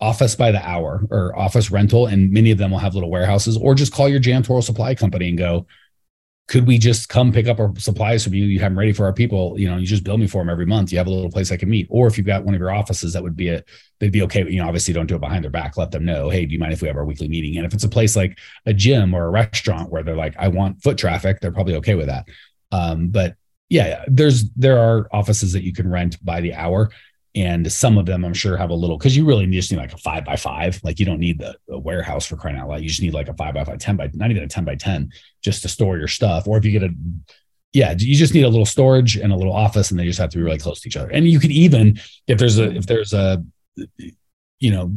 office 0.00 0.34
by 0.34 0.50
the 0.50 0.66
hour 0.66 1.02
or 1.10 1.36
office 1.38 1.70
rental, 1.70 2.06
and 2.06 2.30
many 2.30 2.50
of 2.50 2.58
them 2.58 2.70
will 2.70 2.78
have 2.78 2.94
little 2.94 3.10
warehouses. 3.10 3.56
Or 3.56 3.74
just 3.74 3.92
call 3.92 4.08
your 4.08 4.20
janitorial 4.20 4.62
supply 4.62 4.94
company 4.94 5.28
and 5.28 5.38
go, 5.38 5.66
could 6.46 6.66
we 6.66 6.76
just 6.76 7.08
come 7.08 7.32
pick 7.32 7.46
up 7.46 7.58
our 7.58 7.72
supplies 7.78 8.22
from 8.22 8.34
you? 8.34 8.44
You 8.44 8.60
have 8.60 8.72
them 8.72 8.78
ready 8.78 8.92
for 8.92 9.06
our 9.06 9.14
people. 9.14 9.58
You 9.58 9.70
know, 9.70 9.78
you 9.78 9.86
just 9.86 10.04
bill 10.04 10.18
me 10.18 10.26
for 10.26 10.42
them 10.42 10.50
every 10.50 10.66
month. 10.66 10.92
You 10.92 10.98
have 10.98 11.06
a 11.06 11.10
little 11.10 11.30
place 11.30 11.50
I 11.50 11.56
can 11.56 11.70
meet. 11.70 11.86
Or 11.88 12.06
if 12.06 12.18
you've 12.18 12.26
got 12.26 12.44
one 12.44 12.54
of 12.54 12.60
your 12.60 12.70
offices, 12.70 13.14
that 13.14 13.22
would 13.22 13.34
be 13.34 13.48
a, 13.48 13.64
they'd 13.98 14.12
be 14.12 14.20
okay. 14.22 14.46
You 14.46 14.60
know, 14.60 14.66
obviously 14.66 14.92
don't 14.92 15.06
do 15.06 15.14
it 15.14 15.22
behind 15.22 15.42
their 15.42 15.50
back. 15.50 15.78
Let 15.78 15.90
them 15.90 16.04
know, 16.04 16.28
hey, 16.28 16.44
do 16.44 16.52
you 16.52 16.58
mind 16.58 16.74
if 16.74 16.82
we 16.82 16.88
have 16.88 16.98
our 16.98 17.06
weekly 17.06 17.28
meeting? 17.28 17.56
And 17.56 17.64
if 17.64 17.72
it's 17.72 17.84
a 17.84 17.88
place 17.88 18.14
like 18.14 18.38
a 18.66 18.74
gym 18.74 19.14
or 19.14 19.24
a 19.24 19.30
restaurant 19.30 19.90
where 19.90 20.02
they're 20.02 20.16
like, 20.16 20.34
I 20.38 20.48
want 20.48 20.82
foot 20.82 20.98
traffic, 20.98 21.40
they're 21.40 21.50
probably 21.50 21.76
okay 21.76 21.94
with 21.94 22.08
that. 22.08 22.26
Um, 22.72 23.08
but 23.08 23.36
yeah, 23.70 24.04
there's 24.06 24.50
there 24.50 24.78
are 24.78 25.08
offices 25.12 25.52
that 25.54 25.64
you 25.64 25.72
can 25.72 25.90
rent 25.90 26.22
by 26.22 26.42
the 26.42 26.52
hour 26.52 26.90
and 27.34 27.70
some 27.70 27.98
of 27.98 28.06
them 28.06 28.24
I'm 28.24 28.34
sure 28.34 28.56
have 28.56 28.70
a 28.70 28.74
little 28.74 28.96
because 28.96 29.16
you 29.16 29.24
really 29.24 29.46
just 29.46 29.70
need 29.70 29.78
like 29.78 29.92
a 29.92 29.98
five 29.98 30.24
by 30.24 30.36
five. 30.36 30.80
Like 30.84 31.00
you 31.00 31.06
don't 31.06 31.18
need 31.18 31.38
the, 31.38 31.56
the, 31.66 31.78
warehouse 31.78 32.26
for 32.26 32.36
crying 32.36 32.56
out 32.56 32.68
loud. 32.68 32.80
You 32.80 32.88
just 32.88 33.02
need 33.02 33.14
like 33.14 33.28
a 33.28 33.34
five 33.34 33.54
by 33.54 33.64
five, 33.64 33.78
10 33.78 33.96
by 33.96 34.10
not 34.14 34.30
even 34.30 34.44
a 34.44 34.48
10 34.48 34.64
by 34.64 34.76
10 34.76 35.10
just 35.42 35.62
to 35.62 35.68
store 35.68 35.98
your 35.98 36.08
stuff. 36.08 36.46
Or 36.46 36.56
if 36.58 36.64
you 36.64 36.70
get 36.70 36.84
a 36.84 36.90
yeah, 37.72 37.92
you 37.98 38.14
just 38.14 38.34
need 38.34 38.44
a 38.44 38.48
little 38.48 38.66
storage 38.66 39.16
and 39.16 39.32
a 39.32 39.36
little 39.36 39.52
office, 39.52 39.90
and 39.90 39.98
they 39.98 40.04
just 40.04 40.20
have 40.20 40.30
to 40.30 40.38
be 40.38 40.44
really 40.44 40.58
close 40.58 40.80
to 40.80 40.88
each 40.88 40.96
other. 40.96 41.10
And 41.10 41.28
you 41.28 41.40
could 41.40 41.50
even 41.50 41.98
if 42.28 42.38
there's 42.38 42.58
a 42.58 42.70
if 42.70 42.86
there's 42.86 43.12
a 43.12 43.44
you 44.64 44.70
know, 44.70 44.90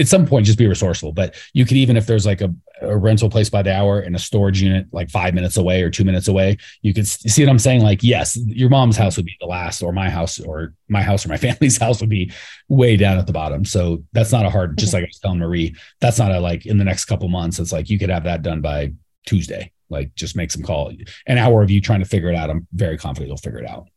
at 0.00 0.08
some 0.08 0.26
point 0.26 0.46
just 0.46 0.56
be 0.56 0.66
resourceful. 0.66 1.12
But 1.12 1.34
you 1.52 1.66
could 1.66 1.76
even 1.76 1.98
if 1.98 2.06
there's 2.06 2.24
like 2.24 2.40
a, 2.40 2.54
a, 2.80 2.96
rental 2.96 3.28
place 3.28 3.50
by 3.50 3.60
the 3.60 3.74
hour 3.74 4.00
and 4.00 4.16
a 4.16 4.18
storage 4.18 4.62
unit 4.62 4.86
like 4.92 5.10
five 5.10 5.34
minutes 5.34 5.58
away 5.58 5.82
or 5.82 5.90
two 5.90 6.04
minutes 6.04 6.26
away, 6.26 6.56
you 6.80 6.94
could 6.94 7.06
see 7.06 7.44
what 7.44 7.50
I'm 7.50 7.58
saying. 7.58 7.82
Like, 7.82 8.02
yes, 8.02 8.34
your 8.46 8.70
mom's 8.70 8.96
house 8.96 9.18
would 9.18 9.26
be 9.26 9.36
the 9.38 9.46
last, 9.46 9.82
or 9.82 9.92
my 9.92 10.08
house, 10.08 10.40
or 10.40 10.72
my 10.88 11.02
house, 11.02 11.26
or 11.26 11.28
my 11.28 11.36
family's 11.48 11.76
house 11.76 12.00
would 12.00 12.08
be 12.08 12.32
way 12.68 12.96
down 12.96 13.18
at 13.18 13.26
the 13.26 13.32
bottom. 13.34 13.66
So 13.66 14.02
that's 14.12 14.32
not 14.32 14.46
a 14.46 14.50
hard. 14.50 14.78
Just 14.78 14.94
like 14.94 15.02
I 15.02 15.06
was 15.06 15.18
telling 15.18 15.38
Marie, 15.38 15.76
that's 16.00 16.18
not 16.18 16.32
a 16.32 16.40
like 16.40 16.64
in 16.64 16.78
the 16.78 16.84
next 16.84 17.04
couple 17.04 17.28
months. 17.28 17.58
It's 17.58 17.72
like 17.72 17.90
you 17.90 17.98
could 17.98 18.08
have 18.08 18.24
that 18.24 18.40
done 18.40 18.62
by 18.62 18.94
Tuesday. 19.26 19.70
Like, 19.90 20.14
just 20.14 20.34
make 20.34 20.50
some 20.50 20.62
call. 20.62 20.92
An 21.26 21.36
hour 21.36 21.62
of 21.62 21.70
you 21.70 21.82
trying 21.82 22.00
to 22.00 22.06
figure 22.06 22.30
it 22.30 22.36
out. 22.36 22.48
I'm 22.48 22.66
very 22.72 22.96
confident 22.96 23.28
you'll 23.28 23.36
figure 23.36 23.58
it 23.58 23.68
out. 23.68 23.88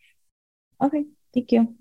Okay, 0.84 1.06
thank 1.34 1.52
you. 1.54 1.76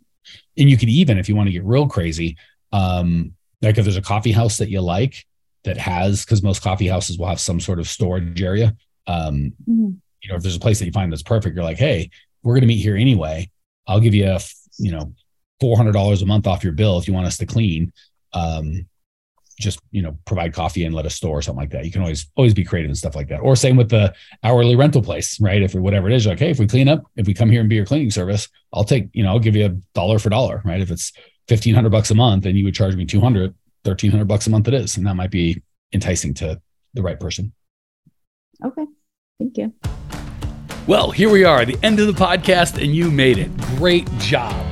And 0.56 0.70
you 0.70 0.76
could 0.76 0.90
even, 0.90 1.18
if 1.18 1.28
you 1.28 1.34
want 1.34 1.48
to 1.48 1.52
get 1.52 1.64
real 1.64 1.88
crazy, 1.88 2.36
um, 2.72 3.34
like 3.60 3.78
if 3.78 3.84
there's 3.84 3.96
a 3.96 4.02
coffee 4.02 4.32
house 4.32 4.58
that 4.58 4.70
you 4.70 4.80
like 4.80 5.24
that 5.64 5.78
has, 5.78 6.24
because 6.24 6.42
most 6.42 6.62
coffee 6.62 6.88
houses 6.88 7.18
will 7.18 7.28
have 7.28 7.40
some 7.40 7.60
sort 7.60 7.78
of 7.78 7.88
storage 7.88 8.42
area. 8.42 8.74
Um, 9.06 9.52
mm-hmm. 9.68 9.90
You 10.22 10.28
know, 10.28 10.36
if 10.36 10.42
there's 10.42 10.56
a 10.56 10.60
place 10.60 10.78
that 10.78 10.86
you 10.86 10.92
find 10.92 11.12
that's 11.12 11.22
perfect, 11.22 11.54
you're 11.54 11.64
like, 11.64 11.78
hey, 11.78 12.10
we're 12.42 12.54
going 12.54 12.62
to 12.62 12.66
meet 12.66 12.82
here 12.82 12.96
anyway. 12.96 13.50
I'll 13.86 14.00
give 14.00 14.14
you 14.14 14.26
a, 14.26 14.40
you 14.78 14.92
know, 14.92 15.12
four 15.60 15.76
hundred 15.76 15.92
dollars 15.92 16.22
a 16.22 16.26
month 16.26 16.46
off 16.46 16.64
your 16.64 16.72
bill 16.72 16.98
if 16.98 17.06
you 17.06 17.14
want 17.14 17.26
us 17.26 17.38
to 17.38 17.46
clean. 17.46 17.92
Um, 18.32 18.86
just 19.60 19.80
you 19.90 20.02
know 20.02 20.18
provide 20.24 20.52
coffee 20.52 20.84
and 20.84 20.94
let 20.94 21.06
us 21.06 21.14
store 21.14 21.38
or 21.38 21.42
something 21.42 21.60
like 21.60 21.70
that. 21.70 21.84
You 21.84 21.92
can 21.92 22.02
always 22.02 22.30
always 22.36 22.54
be 22.54 22.64
creative 22.64 22.90
and 22.90 22.98
stuff 22.98 23.14
like 23.14 23.28
that. 23.28 23.38
Or 23.38 23.54
same 23.54 23.76
with 23.76 23.88
the 23.88 24.12
hourly 24.42 24.76
rental 24.76 25.02
place, 25.02 25.40
right? 25.40 25.62
If 25.62 25.74
whatever 25.74 26.08
it 26.08 26.14
is, 26.14 26.26
like 26.26 26.38
hey, 26.38 26.50
if 26.50 26.58
we 26.58 26.66
clean 26.66 26.88
up, 26.88 27.04
if 27.16 27.26
we 27.26 27.34
come 27.34 27.50
here 27.50 27.60
and 27.60 27.68
be 27.68 27.76
your 27.76 27.86
cleaning 27.86 28.10
service, 28.10 28.48
I'll 28.72 28.84
take 28.84 29.08
you 29.12 29.22
know 29.22 29.30
I'll 29.30 29.38
give 29.38 29.56
you 29.56 29.66
a 29.66 29.76
dollar 29.94 30.18
for 30.18 30.30
dollar, 30.30 30.62
right? 30.64 30.80
If 30.80 30.90
it's 30.90 31.12
fifteen 31.48 31.74
hundred 31.74 31.90
bucks 31.90 32.10
a 32.10 32.14
month 32.14 32.46
and 32.46 32.56
you 32.56 32.64
would 32.64 32.74
charge 32.74 32.96
me 32.96 33.04
200 33.04 33.54
1300 33.84 34.26
bucks 34.26 34.46
a 34.46 34.50
month 34.50 34.68
it 34.68 34.74
is. 34.74 34.96
And 34.96 35.06
that 35.06 35.16
might 35.16 35.30
be 35.30 35.62
enticing 35.92 36.34
to 36.34 36.60
the 36.94 37.02
right 37.02 37.18
person. 37.18 37.52
Okay. 38.64 38.86
Thank 39.38 39.58
you. 39.58 39.72
Well 40.86 41.10
here 41.10 41.30
we 41.30 41.44
are 41.44 41.64
the 41.64 41.78
end 41.82 42.00
of 42.00 42.06
the 42.06 42.12
podcast 42.12 42.82
and 42.82 42.94
you 42.94 43.10
made 43.10 43.38
it. 43.38 43.56
Great 43.76 44.08
job 44.18 44.71